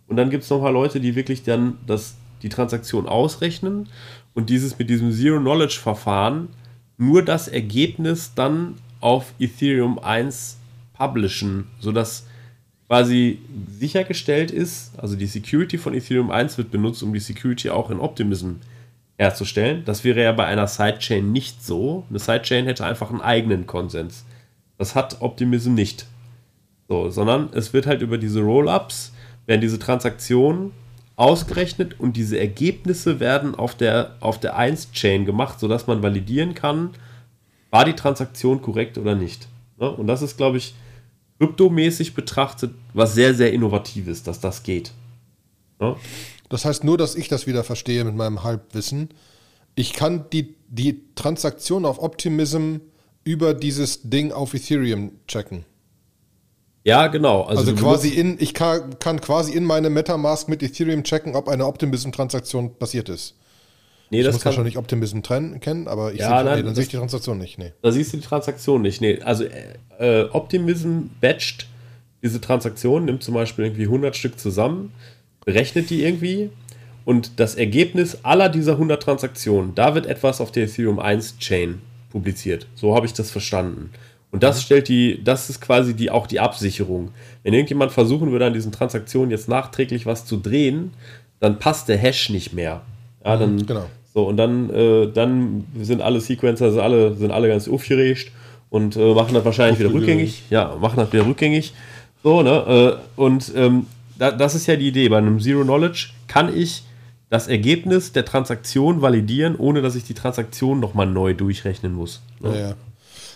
[0.06, 3.88] Und dann gibt es noch mal Leute, die wirklich dann das, die Transaktion ausrechnen
[4.34, 6.48] und dieses mit diesem Zero-Knowledge-Verfahren
[6.98, 10.58] nur das Ergebnis dann auf Ethereum 1
[10.92, 12.26] publishen, sodass
[12.88, 13.40] quasi
[13.79, 17.99] sichergestellt ist, also die Security von Ethereum 1 wird benutzt, um die Security auch in
[17.99, 18.55] Optimism
[19.16, 19.85] herzustellen.
[19.85, 22.05] Das wäre ja bei einer Sidechain nicht so.
[22.11, 24.25] Eine Sidechain hätte einfach einen eigenen Konsens.
[24.77, 26.07] Das hat Optimism nicht.
[26.88, 29.12] So, sondern es wird halt über diese Rollups,
[29.47, 30.73] werden diese Transaktionen
[31.16, 36.90] ausgerechnet und diese Ergebnisse werden auf der, auf der 1-Chain gemacht, sodass man validieren kann,
[37.70, 39.49] war die Transaktion korrekt oder nicht.
[39.79, 39.90] Ne?
[39.90, 40.75] Und das ist, glaube ich,
[41.44, 44.92] kryptomäßig betrachtet was sehr, sehr Innovatives, dass das geht.
[45.80, 45.96] Ja?
[46.48, 49.11] Das heißt nur, dass ich das wieder verstehe mit meinem Halbwissen.
[49.74, 52.76] Ich kann die, die Transaktion auf Optimism
[53.24, 55.64] über dieses Ding auf Ethereum checken.
[56.85, 57.42] Ja, genau.
[57.42, 61.48] Also, also quasi in, ich kann, kann quasi in meine Metamask mit Ethereum checken, ob
[61.48, 63.35] eine Optimism-Transaktion passiert ist.
[64.10, 66.74] Nee, ich das muss wahrscheinlich Optimism trennen, kennen, aber ich ja, sehe, nein, nee, dann
[66.74, 67.58] sehe ich die Transaktion nicht.
[67.58, 67.72] Nee.
[67.82, 69.00] Da siehst du die Transaktion nicht.
[69.00, 71.66] Nee, also äh, äh, Optimism batcht
[72.22, 74.92] diese Transaktion, nimmt zum Beispiel irgendwie 100 Stück zusammen,
[75.44, 76.50] berechnet die irgendwie
[77.04, 81.80] und das Ergebnis aller dieser 100 Transaktionen, da wird etwas auf der Ethereum 1 Chain
[82.10, 82.66] publiziert.
[82.74, 83.90] So habe ich das verstanden.
[84.30, 84.62] Und das mhm.
[84.62, 87.10] stellt die, das ist quasi die, auch die Absicherung.
[87.42, 90.92] Wenn irgendjemand versuchen würde, an diesen Transaktionen jetzt nachträglich was zu drehen,
[91.40, 92.82] dann passt der Hash nicht mehr.
[93.24, 93.87] Ja, dann, mhm, genau.
[94.12, 98.30] So, und dann, äh, dann sind alle Sequencer, also alle, sind alle ganz aufgeregt
[98.70, 100.44] und äh, machen das wahrscheinlich wieder rückgängig.
[100.50, 101.74] Ja, machen das wieder rückgängig.
[102.22, 102.98] So, ne?
[103.16, 103.87] Äh, und ähm,
[104.18, 105.08] da, das ist ja die Idee.
[105.08, 106.84] Bei einem Zero Knowledge kann ich
[107.28, 112.22] das Ergebnis der Transaktion validieren, ohne dass ich die Transaktion nochmal neu durchrechnen muss.
[112.40, 112.50] Ne?
[112.50, 112.74] Ja, ja.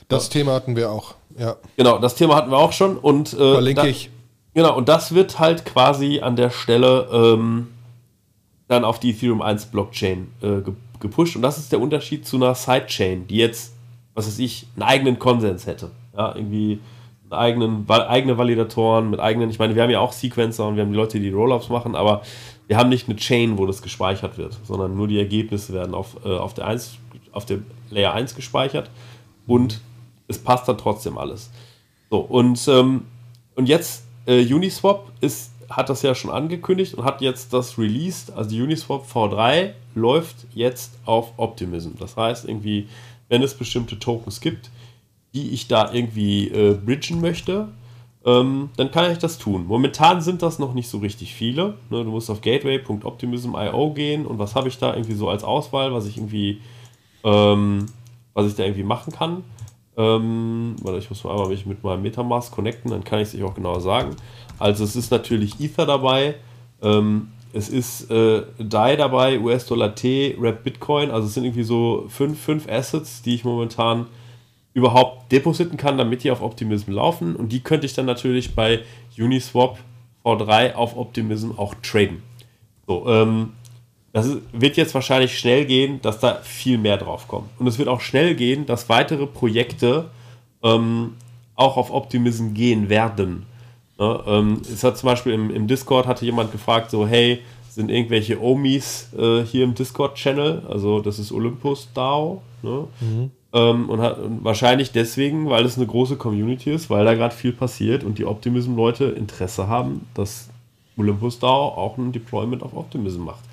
[0.08, 0.32] Das ja.
[0.32, 1.56] Thema hatten wir auch, ja.
[1.76, 2.96] Genau, das Thema hatten wir auch schon.
[2.96, 4.10] Und, äh, Verlinke da, ich.
[4.54, 7.68] Genau, und das wird halt quasi an der Stelle ähm,
[8.68, 10.60] dann auf die Ethereum 1 Blockchain äh,
[11.00, 11.36] gepusht.
[11.36, 13.74] Und das ist der Unterschied zu einer Sidechain, die jetzt,
[14.14, 15.90] was weiß ich, einen eigenen Konsens hätte.
[16.16, 16.78] Ja, irgendwie
[17.30, 20.82] einen eigenen, eigene Validatoren mit eigenen, ich meine, wir haben ja auch Sequencer und wir
[20.82, 22.22] haben die Leute, die Rollups machen, aber
[22.66, 26.16] wir haben nicht eine Chain, wo das gespeichert wird, sondern nur die Ergebnisse werden auf,
[26.24, 26.98] äh, auf, der 1,
[27.32, 27.58] auf der
[27.90, 28.90] Layer 1 gespeichert
[29.46, 29.80] und
[30.26, 31.50] es passt dann trotzdem alles.
[32.10, 33.02] So, und, ähm,
[33.54, 38.32] und jetzt äh, Uniswap ist hat das ja schon angekündigt und hat jetzt das released.
[38.32, 41.90] Also die Uniswap V3 läuft jetzt auf Optimism.
[41.98, 42.88] Das heißt, irgendwie,
[43.28, 44.70] wenn es bestimmte Tokens gibt,
[45.34, 47.68] die ich da irgendwie äh, bridgen möchte,
[48.24, 49.66] ähm, dann kann ich das tun.
[49.66, 51.74] Momentan sind das noch nicht so richtig viele.
[51.90, 55.92] Ne, du musst auf gateway.optimism.io gehen und was habe ich da irgendwie so als Auswahl,
[55.92, 56.60] was ich irgendwie,
[57.24, 57.86] ähm,
[58.34, 59.44] was ich da irgendwie machen kann.
[59.96, 63.34] Ähm, warte, ich muss mal einmal mich mit meinem Metamask connecten, dann kann ich es
[63.34, 64.16] euch auch genauer sagen.
[64.58, 66.34] Also es ist natürlich Ether dabei,
[66.82, 71.10] ähm, es ist äh, DAI dabei, US-Dollar T, Rap Bitcoin.
[71.10, 74.06] Also es sind irgendwie so fünf, fünf Assets, die ich momentan
[74.74, 77.34] überhaupt depositen kann, damit die auf Optimism laufen.
[77.36, 78.80] Und die könnte ich dann natürlich bei
[79.18, 79.78] Uniswap
[80.24, 82.22] V3 auf Optimism auch traden.
[82.86, 83.54] So, ähm,
[84.12, 87.48] das ist, wird jetzt wahrscheinlich schnell gehen, dass da viel mehr drauf kommt.
[87.58, 90.10] Und es wird auch schnell gehen, dass weitere Projekte
[90.62, 91.14] ähm,
[91.54, 93.46] auch auf Optimism gehen werden.
[93.98, 94.20] Ne?
[94.26, 98.42] Ähm, es hat zum Beispiel im, im Discord hatte jemand gefragt, so, hey, sind irgendwelche
[98.42, 100.62] Omis äh, hier im Discord-Channel?
[100.68, 102.42] Also das ist Olympus DAO.
[102.62, 102.88] Ne?
[103.00, 103.30] Mhm.
[103.52, 107.34] Ähm, und, hat, und wahrscheinlich deswegen, weil es eine große Community ist, weil da gerade
[107.34, 110.50] viel passiert und die Optimism-Leute Interesse haben, dass
[110.96, 113.44] Olympus DAO auch ein Deployment auf Optimism macht.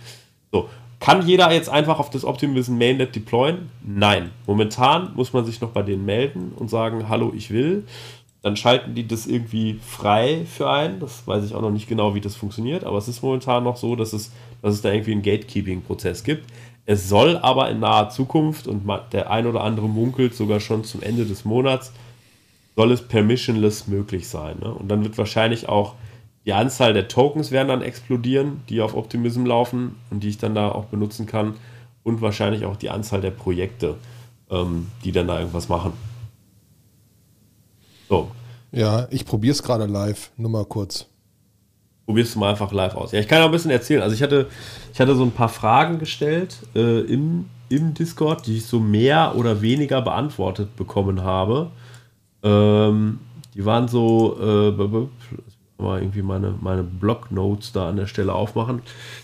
[0.52, 3.70] So, kann jeder jetzt einfach auf das Optimism Mainnet deployen?
[3.84, 4.32] Nein.
[4.48, 7.84] Momentan muss man sich noch bei denen melden und sagen, hallo, ich will.
[8.46, 11.00] Dann schalten die das irgendwie frei für einen.
[11.00, 13.76] Das weiß ich auch noch nicht genau, wie das funktioniert, aber es ist momentan noch
[13.76, 14.32] so, dass es,
[14.62, 16.46] dass es da irgendwie einen Gatekeeping-Prozess gibt.
[16.86, 21.02] Es soll aber in naher Zukunft, und der ein oder andere munkelt sogar schon zum
[21.02, 21.92] Ende des Monats,
[22.76, 24.58] soll es permissionless möglich sein.
[24.62, 24.72] Ne?
[24.72, 25.96] Und dann wird wahrscheinlich auch
[26.46, 30.54] die Anzahl der Tokens werden dann explodieren, die auf Optimism laufen und die ich dann
[30.54, 31.56] da auch benutzen kann.
[32.04, 33.96] Und wahrscheinlich auch die Anzahl der Projekte,
[34.52, 35.94] ähm, die dann da irgendwas machen.
[38.10, 38.32] So.
[38.72, 40.32] Ja, ich probiere es gerade live.
[40.38, 41.08] Nur mal kurz.
[42.06, 43.12] Probierst du mal einfach live aus.
[43.12, 44.02] Ja, ich kann auch ein bisschen erzählen.
[44.02, 44.48] Also ich hatte,
[44.94, 49.36] ich hatte so ein paar Fragen gestellt äh, im, im Discord, die ich so mehr
[49.36, 51.72] oder weniger beantwortet bekommen habe.
[52.44, 53.20] Ähm,
[53.56, 54.72] die waren so, äh,
[55.82, 58.82] mal irgendwie meine, meine Blog-Notes da an der Stelle aufmachen.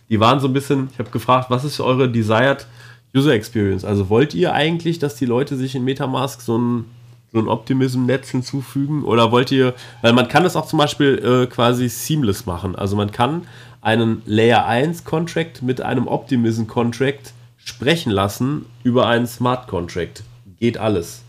[0.10, 2.68] Die waren so ein bisschen, ich habe gefragt, was ist eure Desired
[3.16, 3.86] User Experience?
[3.86, 6.86] Also wollt ihr eigentlich, dass die Leute sich in Metamask so ein,
[7.32, 9.04] so ein Optimism-Netz hinzufügen?
[9.04, 12.76] Oder wollt ihr, weil man kann das auch zum Beispiel äh, quasi seamless machen.
[12.76, 13.48] Also man kann
[13.82, 20.24] einen Layer 1 Contract mit einem Optimism Contract sprechen lassen über einen Smart Contract.
[20.60, 21.24] Geht alles.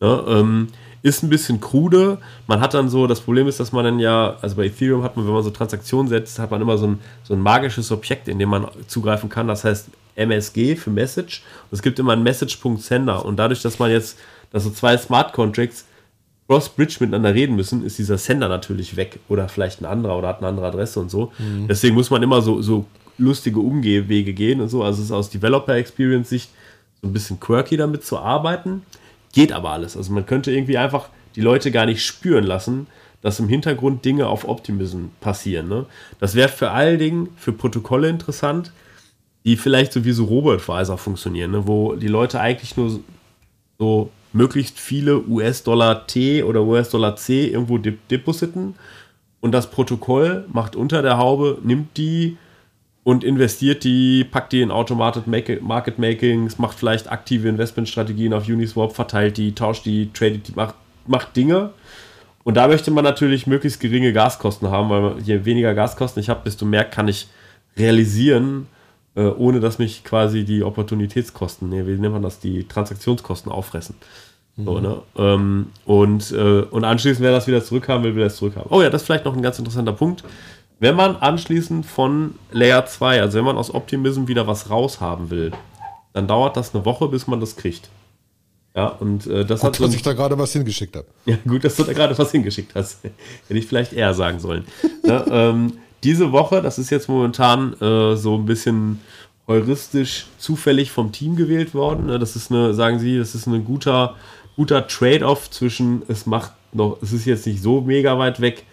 [0.00, 0.24] Ne?
[0.28, 0.68] ähm,
[1.04, 2.16] ist ein bisschen krude.
[2.46, 5.16] Man hat dann so, das Problem ist, dass man dann ja, also bei Ethereum hat
[5.16, 8.26] man, wenn man so Transaktionen setzt, hat man immer so ein, so ein magisches Objekt,
[8.26, 9.46] in dem man zugreifen kann.
[9.46, 11.42] Das heißt MSG für Message.
[11.70, 13.22] Und es gibt immer einen Message.sender.
[13.22, 14.18] Und dadurch, dass man jetzt,
[14.54, 15.84] dass so zwei Smart Contracts
[16.48, 19.18] cross-bridge miteinander reden müssen, ist dieser Sender natürlich weg.
[19.28, 21.32] Oder vielleicht ein anderer oder hat eine andere Adresse und so.
[21.40, 21.66] Mhm.
[21.66, 22.86] Deswegen muss man immer so, so
[23.18, 24.84] lustige Umgehwege gehen und so.
[24.84, 26.50] Also es ist aus Developer-Experience-Sicht
[27.02, 28.82] so ein bisschen quirky damit zu arbeiten.
[29.32, 29.96] Geht aber alles.
[29.96, 32.86] Also man könnte irgendwie einfach die Leute gar nicht spüren lassen,
[33.22, 35.68] dass im Hintergrund Dinge auf Optimism passieren.
[35.68, 35.86] Ne?
[36.20, 38.70] Das wäre vor allen Dingen für Protokolle interessant,
[39.44, 41.66] die vielleicht so wie so Robot-Advisor funktionieren, ne?
[41.66, 43.00] wo die Leute eigentlich nur
[43.80, 48.74] so möglichst viele US-Dollar T oder US-Dollar C irgendwo depositen
[49.40, 52.36] und das Protokoll macht unter der Haube, nimmt die
[53.04, 55.26] und investiert die, packt die in Automated
[55.62, 60.74] Market Makings, macht vielleicht aktive Investmentstrategien auf Uniswap, verteilt die, tauscht die, tradet die, macht,
[61.06, 61.70] macht Dinge.
[62.42, 66.40] Und da möchte man natürlich möglichst geringe Gaskosten haben, weil je weniger Gaskosten ich habe,
[66.44, 67.28] desto mehr kann ich
[67.76, 68.66] realisieren,
[69.16, 73.94] äh, ohne dass mich quasi die Opportunitätskosten, nee, wie nennt man das, die Transaktionskosten auffressen.
[74.56, 74.64] Mhm.
[74.64, 75.02] So, ne?
[75.16, 78.70] Ähm, und, äh, und anschließend, wer das wieder zurückhaben will, will das zurückhaben.
[78.70, 80.24] Oh ja, das ist vielleicht noch ein ganz interessanter Punkt.
[80.80, 85.52] Wenn man anschließend von Layer 2, also wenn man aus Optimism wieder was raushaben will,
[86.12, 87.90] dann dauert das eine Woche, bis man das kriegt.
[88.76, 91.06] Ja, und äh, das gut, hat so dass ich da gerade was hingeschickt habe.
[91.26, 93.04] Ja, gut, dass du da gerade was hingeschickt hast.
[93.04, 94.64] Hätte ich vielleicht eher sagen sollen.
[95.04, 99.00] ja, ähm, diese Woche, das ist jetzt momentan äh, so ein bisschen
[99.46, 102.06] heuristisch zufällig vom Team gewählt worden.
[102.06, 102.18] Ne?
[102.18, 104.14] Das ist eine, sagen Sie, das ist ein guter,
[104.56, 108.64] guter Trade-off zwischen, es macht noch, es ist jetzt nicht so mega weit weg,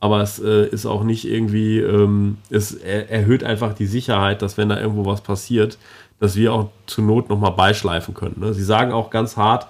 [0.00, 4.58] aber es äh, ist auch nicht irgendwie, ähm, es er, erhöht einfach die Sicherheit, dass
[4.58, 5.78] wenn da irgendwo was passiert,
[6.20, 8.36] dass wir auch zur Not nochmal beischleifen können.
[8.40, 8.54] Ne?
[8.54, 9.66] Sie sagen auch ganz hart,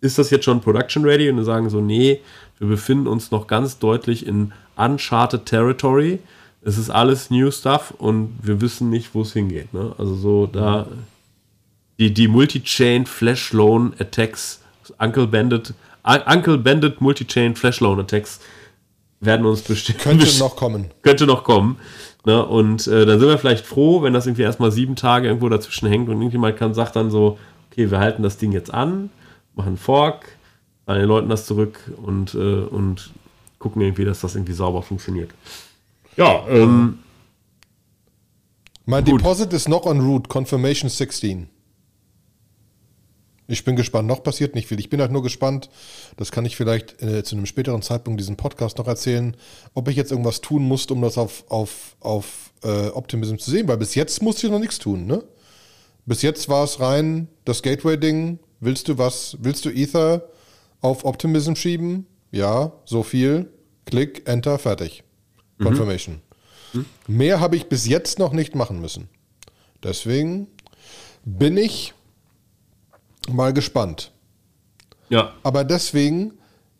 [0.00, 1.30] ist das jetzt schon Production Ready?
[1.30, 2.20] Und sagen so, nee,
[2.58, 6.18] wir befinden uns noch ganz deutlich in Uncharted Territory.
[6.62, 9.72] Es ist alles New Stuff und wir wissen nicht, wo es hingeht.
[9.72, 9.94] Ne?
[9.98, 10.86] Also so da
[11.98, 14.60] die, die Multi-Chain Flash Loan Attacks,
[14.98, 18.40] Uncle Bandit, Uncle Bandit Multi-Chain Flash Loan Attacks
[19.20, 20.00] werden uns bestimmt.
[20.00, 20.90] Könnte noch kommen.
[21.02, 21.78] Könnte noch kommen.
[22.24, 22.44] Ne?
[22.44, 25.88] Und äh, dann sind wir vielleicht froh, wenn das irgendwie erstmal sieben Tage irgendwo dazwischen
[25.88, 27.38] hängt und irgendjemand kann, sagt dann so,
[27.70, 29.10] okay, wir halten das Ding jetzt an,
[29.56, 30.36] machen Fork,
[30.86, 33.12] an den Leuten das zurück und, äh, und
[33.58, 35.30] gucken irgendwie, dass das irgendwie sauber funktioniert.
[36.16, 36.98] Ja, ähm.
[38.84, 39.20] Mein gut.
[39.20, 41.48] Deposit ist noch on route, Confirmation 16.
[43.48, 44.08] Ich bin gespannt.
[44.08, 44.80] Noch passiert nicht viel.
[44.80, 45.70] Ich bin halt nur gespannt,
[46.16, 49.36] das kann ich vielleicht äh, zu einem späteren Zeitpunkt diesen Podcast noch erzählen,
[49.74, 53.68] ob ich jetzt irgendwas tun muss, um das auf, auf, auf äh, Optimism zu sehen,
[53.68, 55.22] weil bis jetzt musste ich noch nichts tun, ne?
[56.06, 58.38] Bis jetzt war es rein das Gateway-Ding.
[58.60, 59.36] Willst du was?
[59.40, 60.28] Willst du Ether
[60.80, 62.06] auf Optimism schieben?
[62.30, 63.50] Ja, so viel.
[63.84, 65.04] Klick, Enter, fertig.
[65.58, 65.64] Mhm.
[65.64, 66.20] Confirmation.
[66.72, 66.86] Mhm.
[67.06, 69.08] Mehr habe ich bis jetzt noch nicht machen müssen.
[69.82, 70.48] Deswegen
[71.24, 71.94] bin ich
[73.28, 74.12] mal gespannt.
[75.08, 75.34] Ja.
[75.42, 76.32] Aber deswegen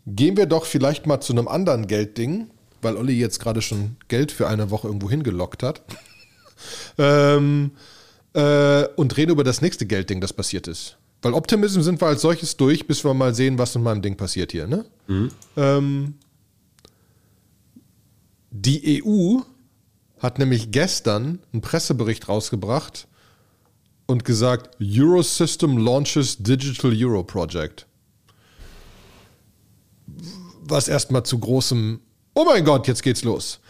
[0.06, 2.50] gehen wir doch vielleicht mal zu einem anderen Geldding,
[2.82, 5.82] weil Olli jetzt gerade schon Geld für eine Woche irgendwo hingelockt hat.
[6.98, 7.72] ähm,
[8.32, 10.96] äh, und reden über das nächste Geldding, das passiert ist.
[11.22, 14.16] Weil Optimism sind wir als solches durch, bis wir mal sehen, was in meinem Ding
[14.16, 14.66] passiert hier.
[14.66, 14.84] Ne?
[15.06, 15.30] Mhm.
[15.56, 16.14] Ähm,
[18.50, 19.40] die EU
[20.18, 23.06] hat nämlich gestern einen Pressebericht rausgebracht
[24.06, 27.86] und gesagt, Eurosystem launches Digital Euro Project.
[30.62, 32.00] Was erstmal zu großem,
[32.34, 33.60] oh mein Gott, jetzt geht's los.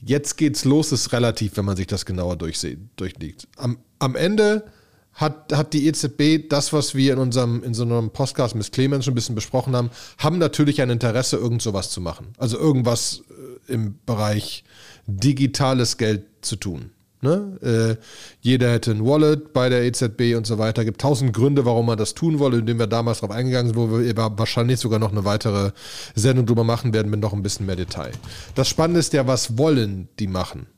[0.00, 3.48] Jetzt geht's los ist relativ, wenn man sich das genauer durchliegt.
[3.56, 4.70] Am, am Ende
[5.18, 9.04] hat, hat die EZB das, was wir in unserem in so einem Podcast mit Clemens
[9.04, 12.28] schon ein bisschen besprochen haben, haben natürlich ein Interesse, irgend sowas zu machen.
[12.38, 13.24] Also irgendwas
[13.68, 14.64] äh, im Bereich
[15.06, 16.92] digitales Geld zu tun.
[17.20, 17.98] Ne?
[17.98, 18.04] Äh,
[18.40, 20.82] jeder hätte ein Wallet bei der EZB und so weiter.
[20.82, 23.76] Es Gibt tausend Gründe, warum man das tun wolle, indem wir damals darauf eingegangen sind,
[23.76, 25.72] wo wir wahrscheinlich sogar noch eine weitere
[26.14, 28.12] Sendung drüber machen werden mit noch ein bisschen mehr Detail.
[28.54, 30.68] Das Spannende ist ja, was wollen die machen?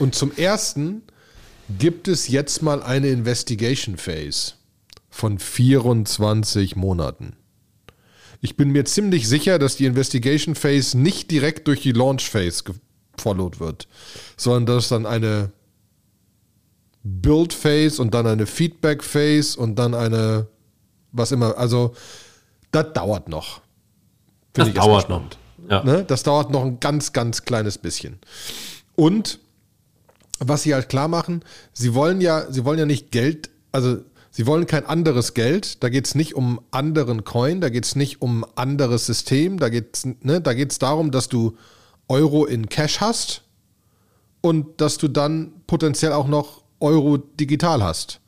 [0.00, 1.02] Und zum Ersten
[1.68, 4.52] gibt es jetzt mal eine Investigation Phase
[5.10, 7.36] von 24 Monaten.
[8.40, 12.64] Ich bin mir ziemlich sicher, dass die Investigation Phase nicht direkt durch die Launch Phase
[13.16, 13.88] gefollowt wird,
[14.36, 15.52] sondern dass dann eine
[17.02, 20.48] Build Phase und dann eine Feedback Phase und dann eine
[21.12, 21.56] was immer.
[21.56, 21.94] Also
[22.70, 23.60] das dauert noch.
[24.52, 25.22] Das dauert noch.
[25.70, 25.82] Ja.
[25.82, 26.04] Ne?
[26.04, 28.18] Das dauert noch ein ganz, ganz kleines bisschen.
[28.96, 29.38] Und
[30.48, 33.98] was sie halt klar machen, sie wollen ja, sie wollen ja nicht Geld, also
[34.30, 37.96] sie wollen kein anderes Geld, da geht es nicht um anderen Coin, da geht es
[37.96, 41.56] nicht um anderes System, da geht es ne, darum, dass du
[42.08, 43.42] Euro in Cash hast
[44.40, 48.20] und dass du dann potenziell auch noch Euro digital hast.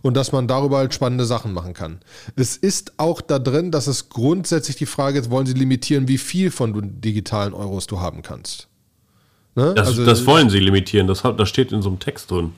[0.00, 1.98] Und dass man darüber halt spannende Sachen machen kann.
[2.36, 6.18] Es ist auch da drin, dass es grundsätzlich die Frage ist, wollen sie limitieren, wie
[6.18, 8.68] viel von digitalen Euros du haben kannst.
[9.58, 9.74] Ne?
[9.74, 12.52] Das, also, das, wollen sie limitieren, das, das steht in so einem Text drin.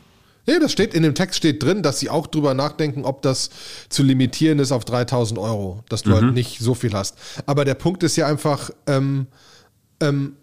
[0.45, 3.49] Ja, das steht in dem Text steht drin, dass sie auch drüber nachdenken, ob das
[3.89, 6.27] zu limitieren ist auf 3000 Euro, dass du halt mhm.
[6.27, 7.17] halt nicht so viel hast.
[7.47, 9.29] Aber der Punkt ist ja einfach, ähm,
[10.01, 10.37] ähm,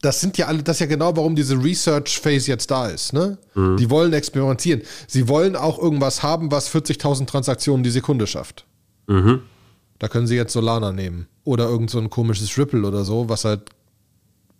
[0.00, 3.12] das sind ja alle, das ist ja genau, warum diese Research Phase jetzt da ist.
[3.12, 3.36] Ne?
[3.56, 3.78] Mhm.
[3.78, 4.82] Die wollen experimentieren.
[5.08, 8.64] Sie wollen auch irgendwas haben, was 40.000 Transaktionen die Sekunde schafft.
[9.08, 9.42] Mhm.
[10.02, 11.28] Da können sie jetzt Solana nehmen.
[11.44, 13.70] Oder irgend so ein komisches Ripple oder so, was halt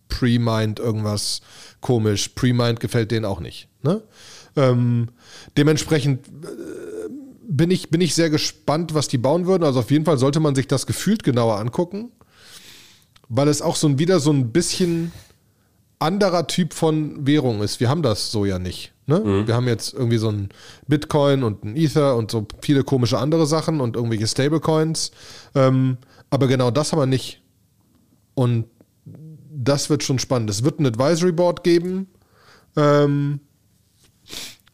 [0.06, 1.40] Pre-Mind irgendwas
[1.80, 2.28] komisch.
[2.28, 3.66] Pre-Mind gefällt denen auch nicht.
[3.82, 4.04] Ne?
[4.54, 5.08] Ähm,
[5.56, 7.10] dementsprechend äh,
[7.42, 9.64] bin, ich, bin ich sehr gespannt, was die bauen würden.
[9.64, 12.12] Also auf jeden Fall sollte man sich das gefühlt genauer angucken,
[13.28, 15.10] weil es auch so ein, wieder so ein bisschen
[15.98, 17.80] anderer Typ von Währung ist.
[17.80, 18.91] Wir haben das so ja nicht.
[19.06, 19.18] Ne?
[19.18, 19.46] Mhm.
[19.46, 20.50] Wir haben jetzt irgendwie so ein
[20.86, 25.10] Bitcoin und ein Ether und so viele komische andere Sachen und irgendwelche Stablecoins.
[25.54, 25.96] Ähm,
[26.30, 27.42] aber genau das haben wir nicht.
[28.34, 28.66] Und
[29.50, 30.50] das wird schon spannend.
[30.50, 32.06] Es wird ein Advisory Board geben,
[32.76, 33.40] ähm,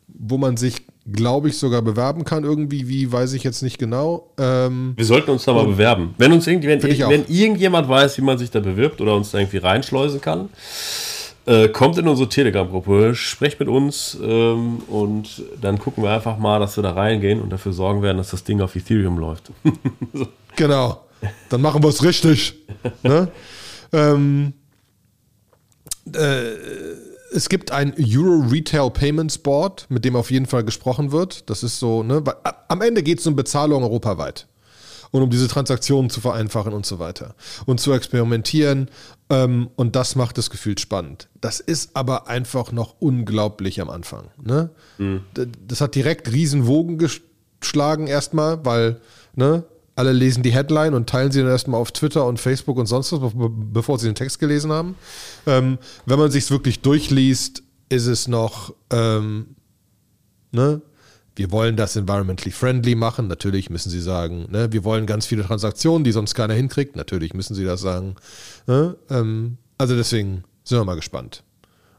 [0.06, 2.44] wo man sich, glaube ich, sogar bewerben kann.
[2.44, 4.34] Irgendwie, wie, weiß ich jetzt nicht genau.
[4.38, 6.14] Ähm, Wir sollten uns da mal bewerben.
[6.18, 9.38] Wenn uns irgendwie, wenn, wenn irgendjemand weiß, wie man sich da bewirbt oder uns da
[9.38, 10.50] irgendwie reinschleusen kann,
[11.48, 16.60] äh, kommt in unsere Telegram-Gruppe, sprecht mit uns ähm, und dann gucken wir einfach mal,
[16.60, 19.50] dass wir da reingehen und dafür sorgen werden, dass das Ding auf Ethereum läuft.
[20.12, 20.28] so.
[20.56, 21.04] Genau.
[21.48, 22.54] Dann machen wir es richtig.
[23.02, 23.28] ne?
[23.92, 24.52] ähm,
[26.14, 26.52] äh,
[27.32, 31.48] es gibt ein Euro Retail Payments Board, mit dem auf jeden Fall gesprochen wird.
[31.48, 32.22] Das ist so, ne?
[32.68, 34.47] Am Ende geht es um Bezahlung europaweit
[35.10, 37.34] und um diese Transaktionen zu vereinfachen und so weiter
[37.66, 38.90] und zu experimentieren.
[39.30, 41.28] Ähm, und das macht es gefühlt spannend.
[41.40, 44.30] Das ist aber einfach noch unglaublich am Anfang.
[44.42, 44.70] Ne?
[44.98, 45.22] Mhm.
[45.66, 49.00] Das hat direkt Riesenwogen geschlagen erstmal, weil
[49.34, 49.64] ne,
[49.98, 53.10] alle lesen die Headline und teilen sie dann erstmal auf Twitter und Facebook und sonst
[53.12, 54.94] was, bevor sie den Text gelesen haben.
[55.44, 59.56] Ähm, wenn man sich es wirklich durchliest, ist es noch, ähm,
[60.52, 60.82] ne?
[61.38, 63.28] Wir wollen das environmentally friendly machen.
[63.28, 64.72] Natürlich müssen sie sagen, ne?
[64.72, 66.96] wir wollen ganz viele Transaktionen, die sonst keiner hinkriegt.
[66.96, 68.16] Natürlich müssen sie das sagen.
[68.66, 68.96] Ne?
[69.08, 71.42] Ähm, also deswegen sind wir mal gespannt.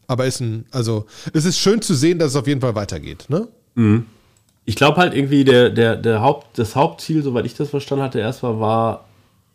[0.08, 3.26] Aber ist ein, also es ist schön zu sehen, dass es auf jeden Fall weitergeht.
[3.30, 3.48] Ne?
[3.76, 4.06] Mhm
[4.70, 8.20] ich glaube halt irgendwie, der, der, der Haupt, das Hauptziel, soweit ich das verstanden hatte,
[8.20, 9.06] erstmal war,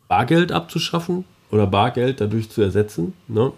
[0.09, 3.15] Bargeld abzuschaffen oder Bargeld dadurch zu ersetzen.
[3.29, 3.53] Ne?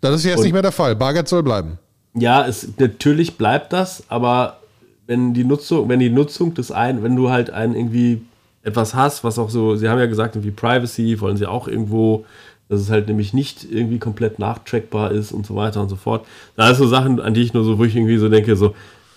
[0.00, 0.96] Das ist jetzt Und, nicht mehr der Fall.
[0.96, 1.78] Bargeld soll bleiben.
[2.14, 4.58] Ja, es, natürlich bleibt das, aber
[5.06, 8.22] wenn die Nutzung, wenn die Nutzung des einen, wenn du halt ein irgendwie
[8.62, 12.24] etwas hast, was auch so, sie haben ja gesagt, irgendwie Privacy, wollen sie auch irgendwo,
[12.68, 16.26] dass es halt nämlich nicht irgendwie komplett nachtrackbar ist und so weiter und so fort.
[16.56, 18.74] Da ist so Sachen, an die ich nur so, wo ich irgendwie so denke, so,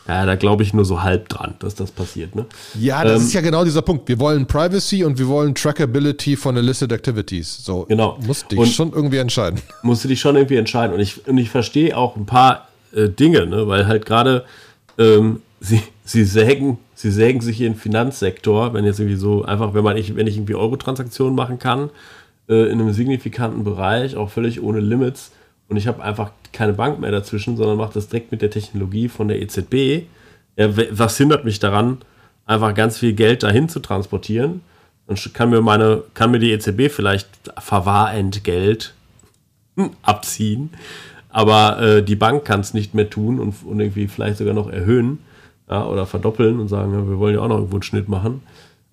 [0.07, 2.35] ja, da glaube ich nur so halb dran, dass das passiert.
[2.35, 2.45] Ne?
[2.79, 4.07] Ja, das ähm, ist ja genau dieser Punkt.
[4.07, 7.63] Wir wollen Privacy und wir wollen Trackability von illicit Activities.
[7.63, 8.17] So, genau.
[8.25, 9.61] Musst dich und schon irgendwie entscheiden.
[9.83, 10.93] Musst du dich schon irgendwie entscheiden.
[10.95, 13.67] Und ich, und ich verstehe auch ein paar äh, Dinge, ne?
[13.67, 14.45] weil halt gerade
[14.97, 19.73] ähm, sie, sie sägen, sie sägen sich in den Finanzsektor, wenn jetzt irgendwie so einfach,
[19.73, 21.89] wenn man ich, wenn ich irgendwie Euro-Transaktionen machen kann,
[22.47, 25.31] äh, in einem signifikanten Bereich, auch völlig ohne Limits,
[25.67, 29.07] und ich habe einfach keine Bank mehr dazwischen, sondern mache das direkt mit der Technologie
[29.07, 30.07] von der EZB.
[30.57, 31.99] Ja, was hindert mich daran,
[32.47, 34.61] einfach ganz viel Geld dahin zu transportieren?
[35.05, 37.29] Und kann mir meine, kann mir die EZB vielleicht
[37.59, 38.95] Verwahrentgelt
[40.01, 40.71] abziehen,
[41.29, 44.69] aber äh, die Bank kann es nicht mehr tun und, und, irgendwie vielleicht sogar noch
[44.69, 45.19] erhöhen
[45.69, 48.41] ja, oder verdoppeln und sagen, ja, wir wollen ja auch noch irgendwo einen Schnitt machen.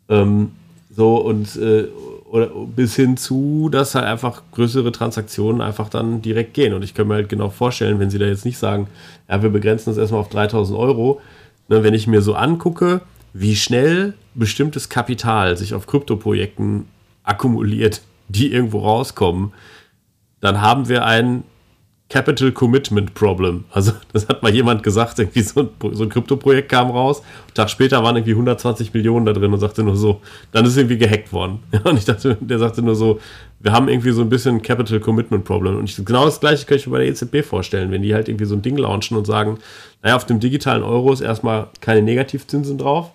[0.08, 0.52] Ähm,
[0.94, 1.88] so und äh,
[2.30, 6.74] oder bis hin zu, dass halt einfach größere Transaktionen einfach dann direkt gehen.
[6.74, 8.88] Und ich kann mir halt genau vorstellen, wenn sie da jetzt nicht sagen,
[9.28, 11.20] ja, wir begrenzen das erstmal auf 3000 Euro,
[11.68, 13.00] ne, wenn ich mir so angucke,
[13.32, 16.86] wie schnell bestimmtes Kapital sich auf Kryptoprojekten
[17.22, 19.52] akkumuliert, die irgendwo rauskommen,
[20.40, 21.44] dann haben wir ein
[22.08, 23.64] Capital Commitment Problem.
[23.70, 27.20] Also, das hat mal jemand gesagt, irgendwie so ein, so ein Krypto-Projekt kam raus.
[27.20, 30.20] Einen Tag später waren irgendwie 120 Millionen da drin und sagte nur so,
[30.52, 31.60] dann ist irgendwie gehackt worden.
[31.84, 33.20] Und ich dachte, der sagte nur so,
[33.58, 35.76] wir haben irgendwie so ein bisschen Capital Commitment Problem.
[35.76, 38.28] Und ich, genau das gleiche könnte ich mir bei der EZB vorstellen, wenn die halt
[38.28, 39.58] irgendwie so ein Ding launchen und sagen,
[40.02, 43.10] naja, auf dem digitalen Euro ist erstmal keine Negativzinsen drauf.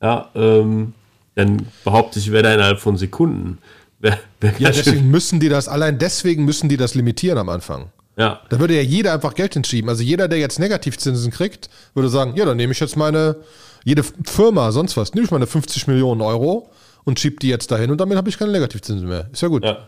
[0.00, 0.92] Ja, ähm,
[1.34, 3.58] dann behaupte ich, wäre da innerhalb von Sekunden.
[3.98, 7.90] Wär, wär ja, deswegen müssen die das, allein deswegen müssen die das limitieren am Anfang.
[8.16, 8.40] Ja.
[8.48, 9.88] Da würde ja jeder einfach Geld hinschieben.
[9.90, 13.36] Also jeder, der jetzt Negativzinsen kriegt, würde sagen, ja, dann nehme ich jetzt meine,
[13.84, 16.70] jede Firma, sonst was, nehme ich meine 50 Millionen Euro
[17.04, 19.28] und schiebe die jetzt dahin und damit habe ich keine Negativzinsen mehr.
[19.32, 19.64] Ist ja gut.
[19.64, 19.78] Ja.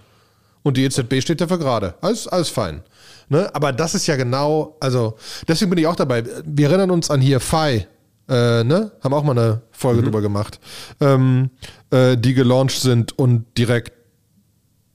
[0.62, 1.95] Und die EZB steht dafür gerade.
[2.03, 2.83] Alles, alles fein.
[3.29, 3.49] Ne?
[3.55, 5.16] Aber das ist ja genau, also
[5.47, 6.24] deswegen bin ich auch dabei.
[6.45, 7.87] Wir erinnern uns an hier FI,
[8.29, 8.93] äh, ne?
[9.03, 10.05] Haben auch mal eine Folge mhm.
[10.05, 10.61] drüber gemacht,
[11.01, 11.51] ähm,
[11.91, 13.93] äh, die gelauncht sind und direkt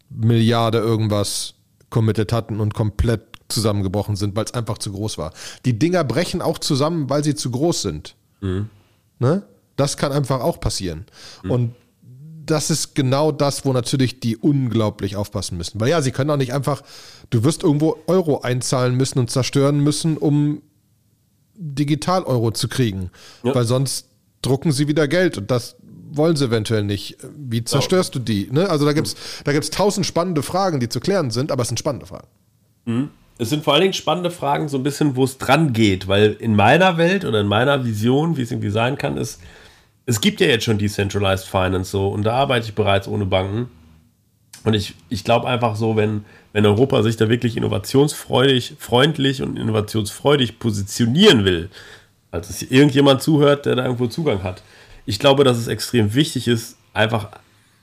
[0.10, 1.56] Milliarde irgendwas
[1.94, 5.32] committed hatten und komplett zusammengebrochen sind, weil es einfach zu groß war.
[5.64, 8.16] Die Dinger brechen auch zusammen, weil sie zu groß sind.
[8.42, 8.70] Mhm.
[9.20, 9.44] Ne?
[9.76, 11.06] Das kann einfach auch passieren.
[11.44, 11.52] Mhm.
[11.52, 11.76] Und
[12.46, 15.80] das ist genau das, wo natürlich die unglaublich aufpassen müssen.
[15.80, 16.82] Weil ja, sie können auch nicht einfach,
[17.30, 20.64] du wirst irgendwo Euro einzahlen müssen und zerstören müssen, um
[21.56, 23.12] Digital-Euro zu kriegen.
[23.44, 23.54] Ja.
[23.54, 24.08] Weil sonst
[24.42, 25.76] drucken sie wieder Geld und das
[26.16, 27.18] wollen sie eventuell nicht.
[27.36, 28.50] Wie zerstörst du die?
[28.52, 28.70] Ne?
[28.70, 31.68] Also da gibt es da gibt's tausend spannende Fragen, die zu klären sind, aber es
[31.68, 32.28] sind spannende Fragen.
[32.86, 33.10] Mhm.
[33.40, 36.34] Es sind vor allen Dingen spannende Fragen, so ein bisschen, wo es dran geht, weil
[36.34, 39.42] in meiner Welt oder in meiner Vision, wie es irgendwie sein kann, ist,
[40.06, 43.70] es gibt ja jetzt schon Decentralized Finance so und da arbeite ich bereits ohne Banken.
[44.64, 49.58] Und ich, ich glaube einfach so, wenn, wenn Europa sich da wirklich innovationsfreudig, freundlich und
[49.58, 51.70] innovationsfreudig positionieren will,
[52.32, 54.64] also dass irgendjemand zuhört, der da irgendwo Zugang hat,
[55.06, 57.30] ich glaube, dass es extrem wichtig ist, einfach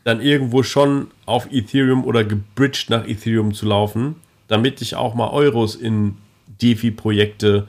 [0.04, 4.16] dann irgendwo schon auf Ethereum oder gebridged nach Ethereum zu laufen,
[4.48, 6.16] damit ich auch mal Euros in
[6.60, 7.68] DeFi-Projekte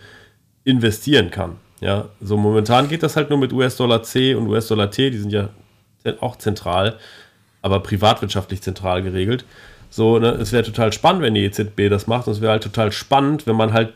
[0.64, 1.58] investieren kann.
[1.82, 5.32] Ja, so momentan geht das halt nur mit US-Dollar C und US-Dollar T, die sind
[5.32, 5.50] ja
[6.20, 6.98] auch zentral,
[7.62, 9.46] aber privatwirtschaftlich zentral geregelt.
[9.90, 12.28] So, ne, es wäre total spannend, wenn die EZB das macht.
[12.28, 13.94] Und es wäre halt total spannend, wenn man halt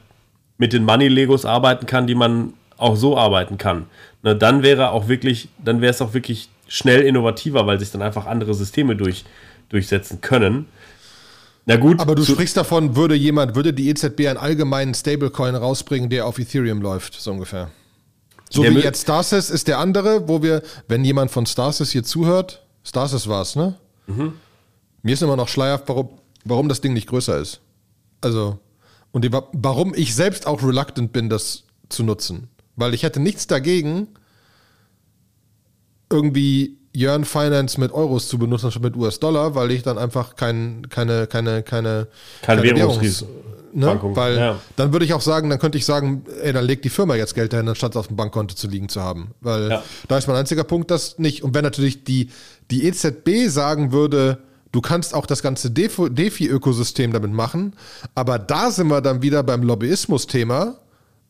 [0.58, 3.88] mit den Money-Legos arbeiten kann, die man auch so arbeiten kann
[4.26, 8.02] na, dann wäre auch wirklich, dann wäre es auch wirklich schnell innovativer, weil sich dann
[8.02, 9.24] einfach andere Systeme durch,
[9.70, 10.66] durchsetzen können.
[11.68, 12.00] Na gut.
[12.00, 16.40] Aber du sprichst davon, würde jemand, würde die EZB einen allgemeinen Stablecoin rausbringen, der auf
[16.40, 17.70] Ethereum läuft, so ungefähr.
[18.50, 22.66] So wie jetzt Stasis ist der andere, wo wir, wenn jemand von Stasis hier zuhört,
[22.84, 23.76] Stasis war es, ne?
[24.08, 24.34] Mhm.
[25.04, 26.10] Mir ist immer noch schleierhaft, warum,
[26.46, 27.62] warum das Ding nicht größer ist.
[28.22, 28.58] Also,
[29.12, 32.50] und die, warum ich selbst auch reluctant bin, das zu nutzen.
[32.76, 34.08] Weil ich hätte nichts dagegen,
[36.10, 40.88] irgendwie Yearn Finance mit Euros zu benutzen statt mit US-Dollar, weil ich dann einfach kein,
[40.90, 42.08] keine, keine, keine,
[42.42, 43.30] keine, keine Währungsrisiko.
[43.76, 44.00] Ne?
[44.02, 44.60] Weil ja.
[44.78, 47.36] dann würde ich auch sagen, dann könnte ich sagen, ey, dann legt die Firma jetzt
[47.36, 49.32] Geld dahin, anstatt es auf dem Bankkonto zu liegen zu haben.
[49.42, 49.84] Weil ja.
[50.08, 51.44] da ist mein einziger Punkt, das nicht.
[51.44, 52.30] Und wenn natürlich die,
[52.72, 54.38] die EZB sagen würde,
[54.72, 57.74] du kannst auch das ganze DeFi-Ökosystem damit machen,
[58.16, 60.78] aber da sind wir dann wieder beim Lobbyismus-Thema.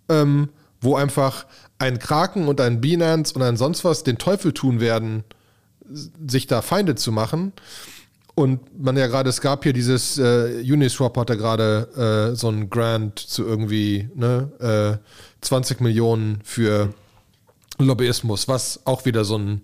[0.08, 0.50] Ähm,
[0.86, 1.46] wo einfach
[1.78, 5.26] ein Kraken und ein Binance und ein sonst was den Teufel tun werden,
[6.26, 7.52] sich da Feinde zu machen.
[8.34, 12.70] Und man ja gerade, es gab hier dieses, äh, Uniswap hatte gerade äh, so ein
[12.70, 16.94] Grant zu irgendwie ne, äh, 20 Millionen für
[17.78, 19.62] Lobbyismus, was auch wieder so ein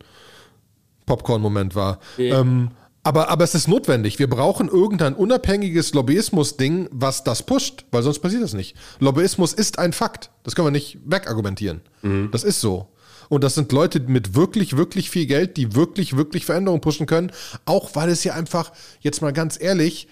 [1.05, 1.99] Popcorn-Moment war.
[2.17, 2.39] Ja.
[2.39, 2.71] Ähm,
[3.03, 4.19] aber, aber es ist notwendig.
[4.19, 8.75] Wir brauchen irgendein unabhängiges Lobbyismus-Ding, was das pusht, weil sonst passiert das nicht.
[8.99, 10.29] Lobbyismus ist ein Fakt.
[10.43, 11.81] Das können wir nicht wegargumentieren.
[12.03, 12.29] Mhm.
[12.31, 12.89] Das ist so.
[13.29, 17.31] Und das sind Leute mit wirklich, wirklich viel Geld, die wirklich, wirklich Veränderungen pushen können.
[17.65, 20.07] Auch weil es ja einfach, jetzt mal ganz ehrlich,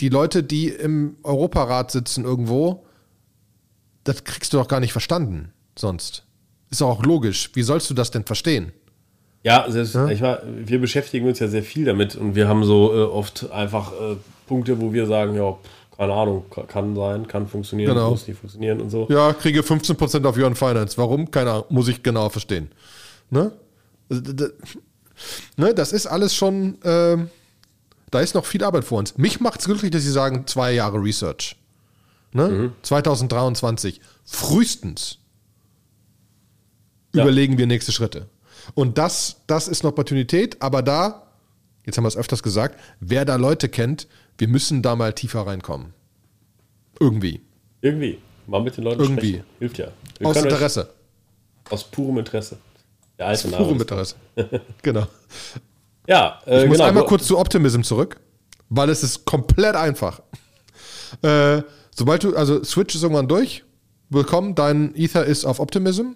[0.00, 2.84] die Leute, die im Europarat sitzen irgendwo,
[4.02, 6.24] das kriegst du doch gar nicht verstanden sonst.
[6.70, 7.50] Ist auch logisch.
[7.54, 8.72] Wie sollst du das denn verstehen?
[9.44, 10.08] Ja, selbst, ja?
[10.08, 13.50] Ich war, wir beschäftigen uns ja sehr viel damit und wir haben so äh, oft
[13.52, 14.16] einfach äh,
[14.46, 15.56] Punkte, wo wir sagen, ja,
[15.96, 18.10] keine Ahnung, kann sein, kann funktionieren, Genau.
[18.10, 19.06] muss nicht funktionieren und so.
[19.10, 20.96] Ja, kriege 15% auf Your Finance.
[20.98, 21.30] Warum?
[21.30, 21.66] Keine Ahnung.
[21.68, 22.70] Muss ich genau verstehen.
[23.30, 23.52] Ne?
[24.10, 24.22] Also,
[25.56, 25.74] ne?
[25.74, 27.28] Das ist alles schon, ähm,
[28.10, 29.16] da ist noch viel Arbeit vor uns.
[29.18, 31.56] Mich macht es glücklich, dass Sie sagen, zwei Jahre Research.
[32.32, 32.72] Ne?
[32.82, 34.00] 2023.
[34.24, 35.18] Frühestens
[37.14, 37.22] Ja.
[37.22, 38.26] überlegen wir nächste Schritte.
[38.74, 41.26] Und das, das ist eine Opportunität, aber da,
[41.84, 44.06] jetzt haben wir es öfters gesagt, wer da Leute kennt,
[44.38, 45.92] wir müssen da mal tiefer reinkommen.
[46.98, 47.40] Irgendwie.
[47.82, 48.18] Irgendwie.
[48.46, 49.28] Mal mit den Leuten Irgendwie.
[49.34, 49.44] sprechen.
[49.58, 49.88] Hilft ja.
[50.18, 50.90] Wir Aus können euch- Interesse.
[51.70, 52.58] Aus purem Interesse.
[53.18, 53.64] Der alte Name.
[53.64, 54.16] Purem Interesse.
[54.82, 55.06] genau.
[56.06, 56.88] Ja, äh, Ich muss genau.
[56.88, 58.20] einmal kurz zu Optimism zurück,
[58.68, 60.20] weil es ist komplett einfach.
[61.22, 61.62] Äh,
[61.94, 63.64] sobald du, also Switch ist irgendwann durch,
[64.14, 66.12] willkommen, dein Ether ist auf Optimism.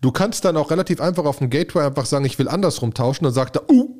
[0.00, 3.24] Du kannst dann auch relativ einfach auf dem Gateway einfach sagen, ich will andersrum tauschen.
[3.24, 3.94] Dann sagt er, uh,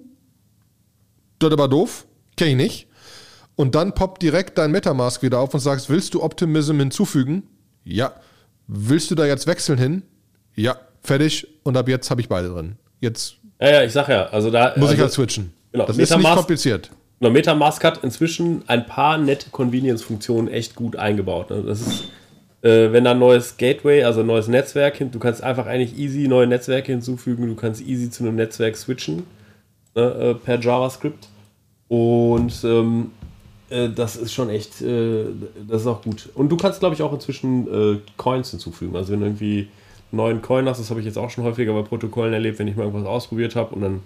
[1.38, 2.88] das war doof, kenn ich nicht.
[3.57, 7.42] Und dann poppt direkt dein Metamask wieder auf und sagst, willst du Optimism hinzufügen?
[7.84, 8.12] Ja.
[8.66, 10.03] Willst du da jetzt wechseln hin?
[10.55, 10.76] Ja.
[11.03, 11.46] Fertig.
[11.62, 12.76] Und ab jetzt habe ich beide drin.
[13.01, 14.26] Jetzt Ja, ja, ich sag ja.
[14.26, 14.72] Also da.
[14.76, 15.53] muss also, ich halt switchen.
[15.72, 16.90] genau, das ist nicht Metamask- kompliziert.
[17.18, 21.51] Genau, Metamask hat inzwischen ein paar nette Convenience-Funktionen echt gut eingebaut.
[21.51, 21.62] Ne?
[21.62, 22.05] Das ist,
[22.63, 25.99] äh, wenn da ein neues Gateway, also ein neues Netzwerk hin, du kannst einfach eigentlich
[25.99, 29.25] easy neue Netzwerke hinzufügen, du kannst easy zu einem Netzwerk switchen
[29.95, 31.29] ne, äh, per JavaScript.
[31.89, 33.11] Und ähm,
[33.71, 35.25] äh, das ist schon echt, äh,
[35.69, 36.29] das ist auch gut.
[36.35, 38.95] Und du kannst, glaube ich, auch inzwischen Coins hinzufügen.
[38.97, 39.69] Also wenn du irgendwie
[40.13, 42.69] einen neuen Coin hast, das habe ich jetzt auch schon häufiger bei Protokollen erlebt, wenn
[42.69, 44.01] ich mal irgendwas ausprobiert habe und dann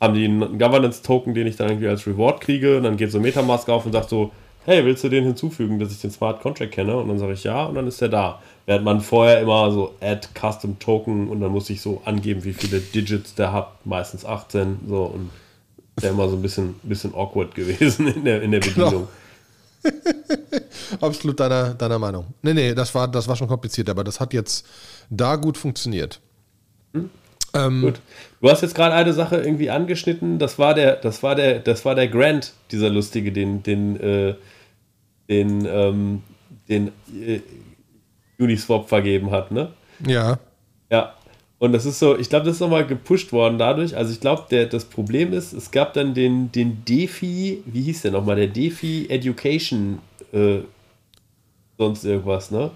[0.00, 2.76] haben die einen Governance-Token, den ich dann irgendwie als Reward kriege.
[2.76, 4.32] Und dann geht so Metamask auf und sagt so,
[4.64, 6.96] hey, willst du den hinzufügen, dass ich den Smart Contract kenne?
[6.96, 8.42] Und dann sage ich ja und dann ist der da.
[8.66, 12.52] Während man vorher immer so Add Custom Token und dann muss ich so angeben, wie
[12.52, 15.30] viele Digits der hat, meistens 18, so und
[16.00, 19.08] der immer so ein bisschen, bisschen awkward gewesen in der, in der Bedienung.
[21.00, 22.26] Absolut deiner, deiner Meinung.
[22.42, 24.64] Nee, nee, das war, das war schon kompliziert, aber das hat jetzt
[25.10, 26.20] da gut funktioniert.
[27.54, 28.00] Ähm, Gut.
[28.40, 31.84] Du hast jetzt gerade eine Sache irgendwie angeschnitten, das war der, das war der, das
[31.84, 34.34] war der Grant, dieser lustige, den, den, äh,
[35.32, 36.22] den, ähm,
[36.68, 36.88] den
[37.26, 37.40] äh,
[38.38, 39.72] Uniswap vergeben hat, ne?
[40.06, 40.38] Ja,
[40.90, 41.14] Ja.
[41.58, 43.96] Und das ist so, ich glaube, das ist nochmal gepusht worden dadurch.
[43.96, 48.10] Also ich glaube, das Problem ist, es gab dann den, den DeFi, wie hieß der
[48.10, 50.00] nochmal, der DeFi Education,
[50.32, 50.58] äh,
[51.78, 52.72] sonst irgendwas, ne?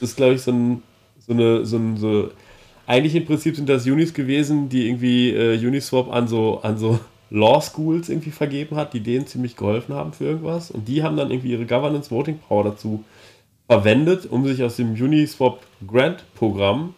[0.00, 0.82] Das ist, glaube ich, so ein,
[1.20, 2.30] so eine, so ein, so,
[2.86, 6.98] eigentlich im Prinzip sind das Unis gewesen, die irgendwie äh, Uniswap an so, an so
[7.30, 10.70] Law Schools irgendwie vergeben hat, die denen ziemlich geholfen haben für irgendwas.
[10.70, 13.04] Und die haben dann irgendwie ihre Governance Voting Power dazu
[13.66, 16.94] verwendet, um sich aus dem Uniswap Grant Programm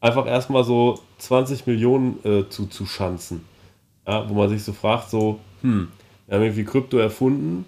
[0.00, 3.42] einfach erstmal so 20 Millionen äh, zuzuschanzen.
[4.06, 5.88] Ja, wo man sich so fragt, so, hm,
[6.26, 7.64] wir haben irgendwie Krypto erfunden,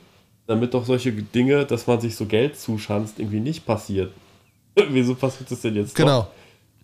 [0.46, 4.12] damit doch solche Dinge, dass man sich so Geld zuschanzt, irgendwie nicht passiert.
[4.90, 5.94] Wieso passiert das denn jetzt?
[5.94, 6.28] genau.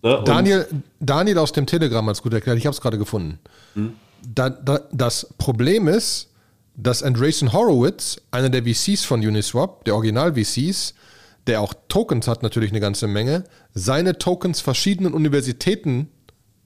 [0.01, 0.21] Ne?
[0.25, 0.67] Daniel,
[0.99, 3.39] Daniel aus dem Telegram hat es gut erklärt, ich habe es gerade gefunden.
[3.75, 3.93] Hm?
[4.25, 6.29] Da, da, das Problem ist,
[6.75, 10.95] dass Andreessen Horowitz, einer der VCs von Uniswap, der Original-VCs,
[11.47, 13.43] der auch Tokens hat, natürlich eine ganze Menge,
[13.73, 16.09] seine Tokens verschiedenen Universitäten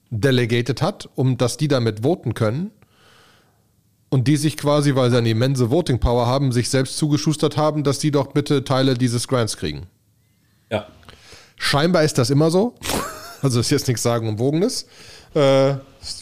[0.09, 2.71] delegated hat, um dass die damit voten können.
[4.09, 7.83] Und die sich quasi, weil sie eine immense Voting Power haben, sich selbst zugeschustert haben,
[7.83, 9.87] dass die doch bitte Teile dieses Grants kriegen.
[10.71, 10.87] ja.
[11.59, 12.75] Scheinbar ist das immer so.
[13.43, 14.87] Also ist jetzt nichts sagen umwogenes,
[15.35, 15.75] äh,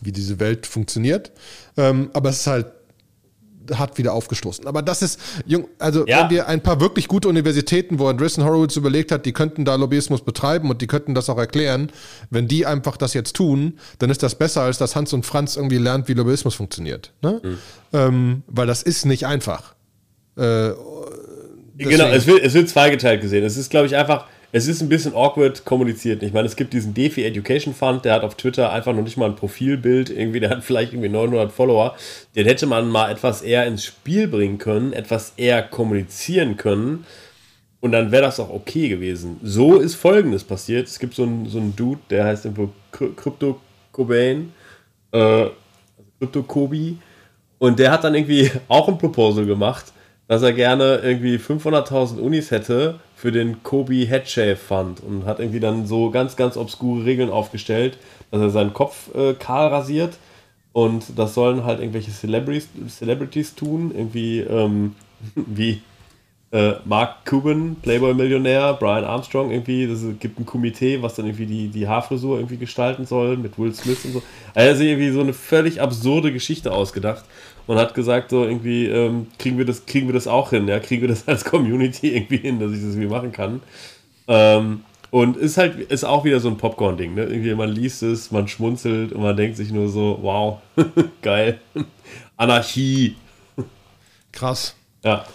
[0.03, 1.31] wie diese Welt funktioniert.
[1.77, 2.67] Ähm, aber es ist halt
[3.73, 4.67] hat wieder aufgestoßen.
[4.67, 6.21] Aber das ist, jung, also Ja.
[6.21, 9.73] wenn wir ein paar wirklich gute Universitäten, wo Andreessen Horowitz überlegt hat, die könnten da
[9.73, 11.91] Lobbyismus betreiben und die könnten das auch erklären,
[12.29, 15.55] wenn die einfach das jetzt tun, dann ist das besser, als dass Hans und Franz
[15.55, 17.11] irgendwie lernt, wie Lobbyismus funktioniert.
[17.23, 17.41] Ne?
[17.91, 19.73] Ähm, weil das ist nicht einfach.
[20.37, 20.69] Äh,
[21.77, 23.43] Genau, es wird, es wird zweigeteilt gesehen.
[23.43, 26.23] Es ist, glaube ich, einfach, es ist ein bisschen awkward kommuniziert.
[26.23, 29.17] Ich meine, es gibt diesen DeFi Education Fund, der hat auf Twitter einfach noch nicht
[29.17, 31.93] mal ein Profilbild, irgendwie, der hat vielleicht irgendwie 900 Follower.
[32.37, 37.05] Den hätte man mal etwas eher ins Spiel bringen können, etwas eher kommunizieren können.
[37.81, 39.41] Und dann wäre das auch okay gewesen.
[39.43, 40.87] So ist Folgendes passiert.
[40.87, 43.59] Es gibt so einen, so Dude, der heißt irgendwo Crypto
[43.91, 44.53] Cobain,
[45.11, 45.51] äh, also
[46.19, 46.97] Crypto Kobi.
[47.59, 49.91] Und der hat dann irgendwie auch ein Proposal gemacht,
[50.29, 55.59] dass er gerne irgendwie 500.000 Unis hätte für den Kobe Headshave Fund und hat irgendwie
[55.59, 57.97] dann so ganz, ganz obskure Regeln aufgestellt,
[58.31, 60.17] dass er seinen Kopf äh, kahl rasiert
[60.73, 64.95] und das sollen halt irgendwelche Celebrities, Celebrities tun, irgendwie ähm,
[65.35, 65.81] wie
[66.51, 71.67] äh, Mark Cuban, Playboy-Millionär, Brian Armstrong irgendwie, es gibt ein Komitee, was dann irgendwie die,
[71.69, 74.23] die Haarfrisur irgendwie gestalten soll mit Will Smith und so.
[74.53, 77.23] Also irgendwie so eine völlig absurde Geschichte ausgedacht
[77.67, 80.79] und hat gesagt, so irgendwie, ähm, kriegen, wir das, kriegen wir das auch hin, ja,
[80.79, 83.61] kriegen wir das als Community irgendwie hin, dass ich das irgendwie machen kann.
[84.27, 87.23] Ähm, und ist halt, ist auch wieder so ein Popcorn-Ding, ne?
[87.23, 90.59] Irgendwie, man liest es, man schmunzelt und man denkt sich nur so, wow,
[91.21, 91.59] geil.
[92.35, 93.15] Anarchie.
[94.31, 94.75] Krass.
[95.03, 95.25] Ja.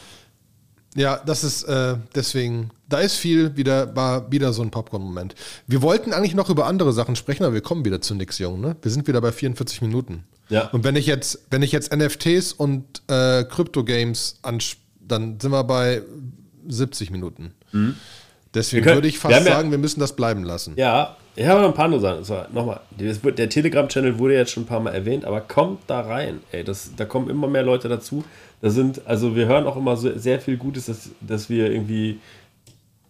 [0.96, 5.34] Ja, das ist äh, deswegen, da ist viel wieder, war wieder so ein Popcorn-Moment.
[5.66, 8.60] Wir wollten eigentlich noch über andere Sachen sprechen, aber wir kommen wieder zu nix, Jung,
[8.60, 8.76] ne?
[8.82, 10.24] Wir sind wieder bei 44 Minuten.
[10.50, 10.68] Ja.
[10.72, 16.02] Und wenn ich jetzt, wenn ich jetzt NFTs und äh, Crypto-Games dann sind wir bei
[16.68, 17.52] 70 Minuten.
[17.72, 17.96] Mhm.
[18.54, 20.74] Deswegen können- würde ich wir fast ja- sagen, wir müssen das bleiben lassen.
[20.76, 22.28] Ja, ich habe noch ein paar andere Sachen.
[22.28, 26.40] War- Nochmal, der Telegram-Channel wurde jetzt schon ein paar Mal erwähnt, aber kommt da rein.
[26.52, 28.24] Ey, das, da kommen immer mehr Leute dazu.
[28.60, 32.18] Da sind, also wir hören auch immer so, sehr viel Gutes, dass, dass wir irgendwie,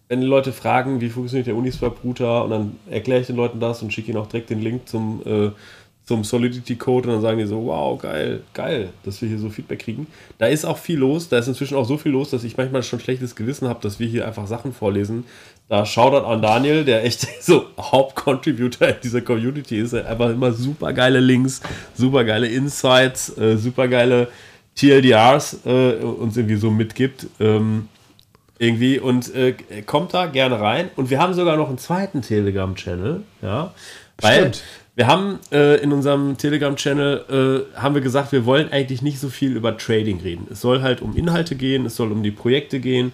[0.07, 3.81] wenn die Leute fragen, wie funktioniert der Uniswap-Router, und dann erkläre ich den Leuten das
[3.81, 5.51] und schicke ihnen auch direkt den Link zum, äh,
[6.11, 9.79] zum Solidity-Code und dann sagen die so, wow, geil, geil, dass wir hier so Feedback
[9.79, 10.07] kriegen.
[10.39, 12.83] Da ist auch viel los, da ist inzwischen auch so viel los, dass ich manchmal
[12.83, 15.23] schon schlechtes Gewissen habe, dass wir hier einfach Sachen vorlesen.
[15.69, 19.93] Da Shoutout an Daniel, der echt so Hauptcontributor in dieser Community ist.
[19.93, 21.61] Er einfach immer super geile Links,
[21.95, 24.27] super geile Insights, äh, super geile
[24.75, 27.27] TLDRs äh, uns irgendwie so mitgibt.
[27.39, 27.87] Ähm,
[28.59, 29.53] irgendwie und äh,
[29.85, 30.89] kommt da gerne rein.
[30.97, 33.73] Und wir haben sogar noch einen zweiten Telegram-Channel, ja.
[34.19, 34.63] Weil Stimmt.
[35.01, 39.29] Wir haben äh, in unserem Telegram-Channel äh, haben wir gesagt, wir wollen eigentlich nicht so
[39.29, 40.45] viel über Trading reden.
[40.51, 43.11] Es soll halt um Inhalte gehen, es soll um die Projekte gehen.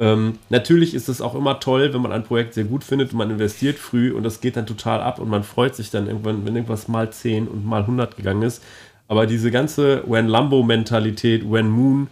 [0.00, 3.18] Ähm, natürlich ist es auch immer toll, wenn man ein Projekt sehr gut findet und
[3.18, 6.44] man investiert früh und das geht dann total ab und man freut sich dann irgendwann,
[6.44, 8.60] wenn irgendwas mal 10 und mal 100 gegangen ist.
[9.06, 12.08] Aber diese ganze When Lambo-Mentalität, When Moon,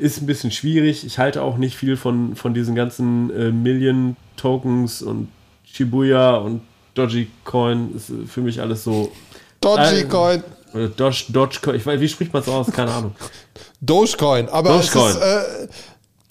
[0.00, 1.04] ist ein bisschen schwierig.
[1.04, 5.28] Ich halte auch nicht viel von, von diesen ganzen äh, Million Tokens und
[5.66, 6.62] Shibuya und
[6.94, 7.94] Dogecoin.
[7.94, 9.12] Ist äh, für mich alles so.
[9.60, 10.42] Dogecoin,
[10.74, 11.76] Oder Doge, Dogecoin.
[11.76, 12.70] Ich weiß, wie spricht man es aus?
[12.72, 13.14] Keine Ahnung.
[13.80, 15.10] Dogecoin, aber Dogecoin.
[15.10, 15.68] ist, äh,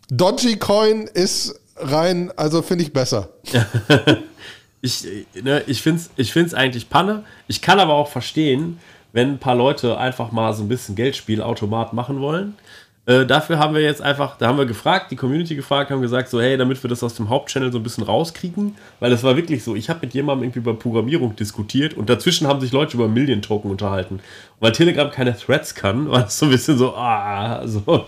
[0.10, 3.30] Dogecoin ist rein, also finde ich besser.
[4.82, 7.24] Ich, äh, ne, ich finde es ich find's eigentlich Panne.
[7.48, 8.80] Ich kann aber auch verstehen,
[9.14, 12.56] wenn ein paar Leute einfach mal so ein bisschen Geldspielautomat machen wollen.
[13.08, 16.30] Äh, dafür haben wir jetzt einfach, da haben wir gefragt, die Community gefragt, haben gesagt,
[16.30, 19.36] so, hey, damit wir das aus dem Hauptchannel so ein bisschen rauskriegen, weil das war
[19.36, 22.98] wirklich so, ich habe mit jemandem irgendwie über Programmierung diskutiert und dazwischen haben sich Leute
[22.98, 24.16] über Million Token unterhalten.
[24.16, 24.22] Und
[24.60, 28.06] weil Telegram keine Threads kann, war es so ein bisschen so, ah, so,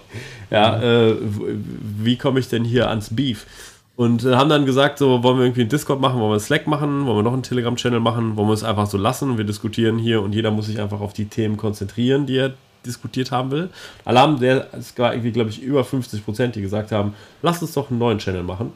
[0.52, 3.48] ja, äh, wie komme ich denn hier ans Beef?
[3.96, 6.40] Und äh, haben dann gesagt, so, wollen wir irgendwie einen Discord machen, wollen wir einen
[6.40, 9.38] Slack machen, wollen wir noch einen Telegram-Channel machen, wollen wir es einfach so lassen und
[9.40, 12.54] wir diskutieren hier und jeder muss sich einfach auf die Themen konzentrieren, die er
[12.86, 13.70] diskutiert haben will.
[14.06, 17.74] Haben, der, es war irgendwie, glaube ich, über 50 Prozent, die gesagt haben, lass uns
[17.74, 18.74] doch einen neuen Channel machen.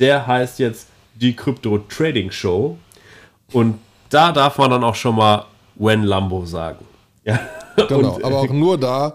[0.00, 2.78] Der heißt jetzt die Crypto Trading Show.
[3.52, 3.78] Und
[4.10, 5.46] da darf man dann auch schon mal
[5.76, 6.84] When Lambo sagen.
[7.24, 7.38] Ja.
[7.88, 9.14] Genau, und, aber auch nur da.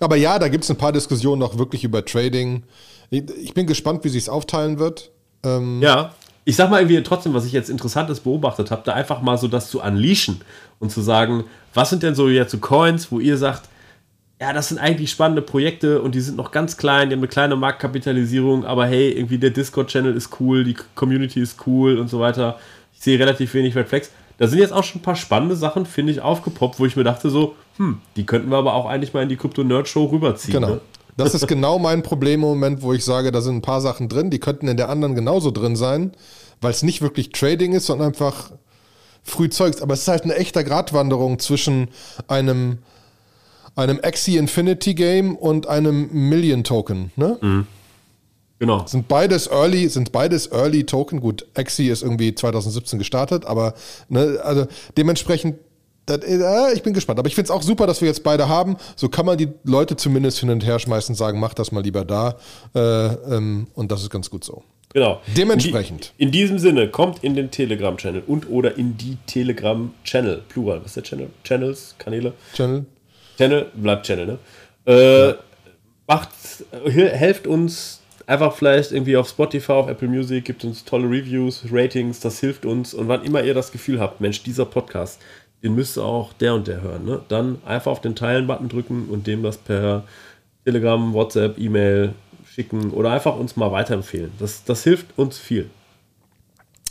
[0.00, 2.62] Aber ja, da gibt es ein paar Diskussionen auch wirklich über Trading.
[3.08, 5.10] Ich, ich bin gespannt, wie sich es aufteilen wird.
[5.42, 6.14] Ähm, Ja,
[6.48, 9.48] ich sag mal irgendwie trotzdem, was ich jetzt Interessantes beobachtet habe, da einfach mal so
[9.48, 10.40] das zu unleashen
[10.78, 11.44] und zu sagen,
[11.74, 13.68] was sind denn so jetzt so Coins, wo ihr sagt,
[14.40, 17.28] ja, das sind eigentlich spannende Projekte und die sind noch ganz klein, die haben eine
[17.28, 22.18] kleine Marktkapitalisierung, aber hey, irgendwie der Discord-Channel ist cool, die Community ist cool und so
[22.18, 22.58] weiter.
[22.94, 24.10] Ich sehe relativ wenig Red Flags.
[24.38, 27.04] Da sind jetzt auch schon ein paar spannende Sachen, finde ich, aufgepoppt, wo ich mir
[27.04, 30.54] dachte so, hm, die könnten wir aber auch eigentlich mal in die Crypto-Nerd-Show rüberziehen.
[30.54, 30.68] Genau.
[30.76, 30.80] Ne?
[31.18, 34.08] Das ist genau mein Problem im Moment, wo ich sage, da sind ein paar Sachen
[34.08, 36.12] drin, die könnten in der anderen genauso drin sein,
[36.60, 38.52] weil es nicht wirklich Trading ist, sondern einfach
[39.24, 39.82] früh Zeugs.
[39.82, 41.88] Aber es ist halt eine echte Gratwanderung zwischen
[42.28, 42.78] einem,
[43.74, 47.10] einem Axie Infinity Game und einem Million Token.
[47.16, 47.66] Ne?
[48.60, 48.86] Genau.
[48.86, 51.20] Sind beides Early, sind beides Early Token.
[51.20, 53.74] Gut, Axie ist irgendwie 2017 gestartet, aber
[54.08, 54.66] ne, also
[54.96, 55.56] dementsprechend,
[56.08, 57.18] das, äh, ich bin gespannt.
[57.18, 58.76] Aber ich finde es auch super, dass wir jetzt beide haben.
[58.96, 61.82] So kann man die Leute zumindest hin und her schmeißen und sagen, mach das mal
[61.82, 62.36] lieber da.
[62.74, 64.62] Äh, ähm, und das ist ganz gut so.
[64.94, 65.20] Genau.
[65.36, 66.14] Dementsprechend.
[66.16, 70.42] In, die, in diesem Sinne, kommt in den Telegram-Channel und oder in die Telegram-Channel.
[70.48, 71.28] Plural, was ist der Channel?
[71.44, 72.32] Channels, Kanäle?
[72.54, 72.86] Channel.
[73.36, 74.38] Channel, bleibt Channel,
[74.86, 74.92] ne?
[74.92, 75.34] Äh,
[76.06, 76.30] Macht,
[76.86, 81.64] hel- helft uns einfach vielleicht irgendwie auf Spotify, auf Apple Music, gibt uns tolle Reviews,
[81.70, 82.94] Ratings, das hilft uns.
[82.94, 85.20] Und wann immer ihr das Gefühl habt, Mensch, dieser Podcast,
[85.62, 87.20] den müsste auch der und der hören, ne?
[87.28, 90.04] Dann einfach auf den Teilen-Button drücken und dem das per
[90.64, 92.14] Telegram, WhatsApp, E-Mail
[92.46, 94.32] schicken oder einfach uns mal weiterempfehlen.
[94.38, 95.70] Das, das hilft uns viel.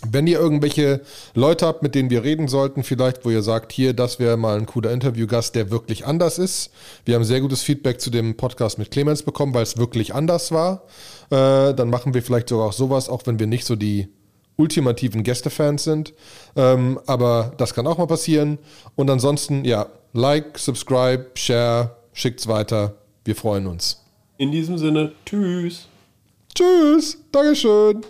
[0.06, 1.02] Wenn ihr irgendwelche
[1.34, 4.56] Leute habt, mit denen wir reden sollten, vielleicht, wo ihr sagt, hier, das wäre mal
[4.56, 6.72] ein cooler Interviewgast, der wirklich anders ist.
[7.06, 10.52] Wir haben sehr gutes Feedback zu dem Podcast mit Clemens bekommen, weil es wirklich anders
[10.52, 10.84] war.
[11.32, 14.08] Äh, dann machen wir vielleicht sogar auch sowas, auch wenn wir nicht so die
[14.58, 16.14] ultimativen Gästefans sind.
[16.56, 18.58] Ähm, aber das kann auch mal passieren.
[18.96, 22.96] Und ansonsten, ja, like, subscribe, share, schickt's weiter.
[23.24, 24.04] Wir freuen uns.
[24.38, 25.88] In diesem Sinne, tschüss.
[26.54, 27.18] Tschüss.
[27.32, 28.02] Dankeschön.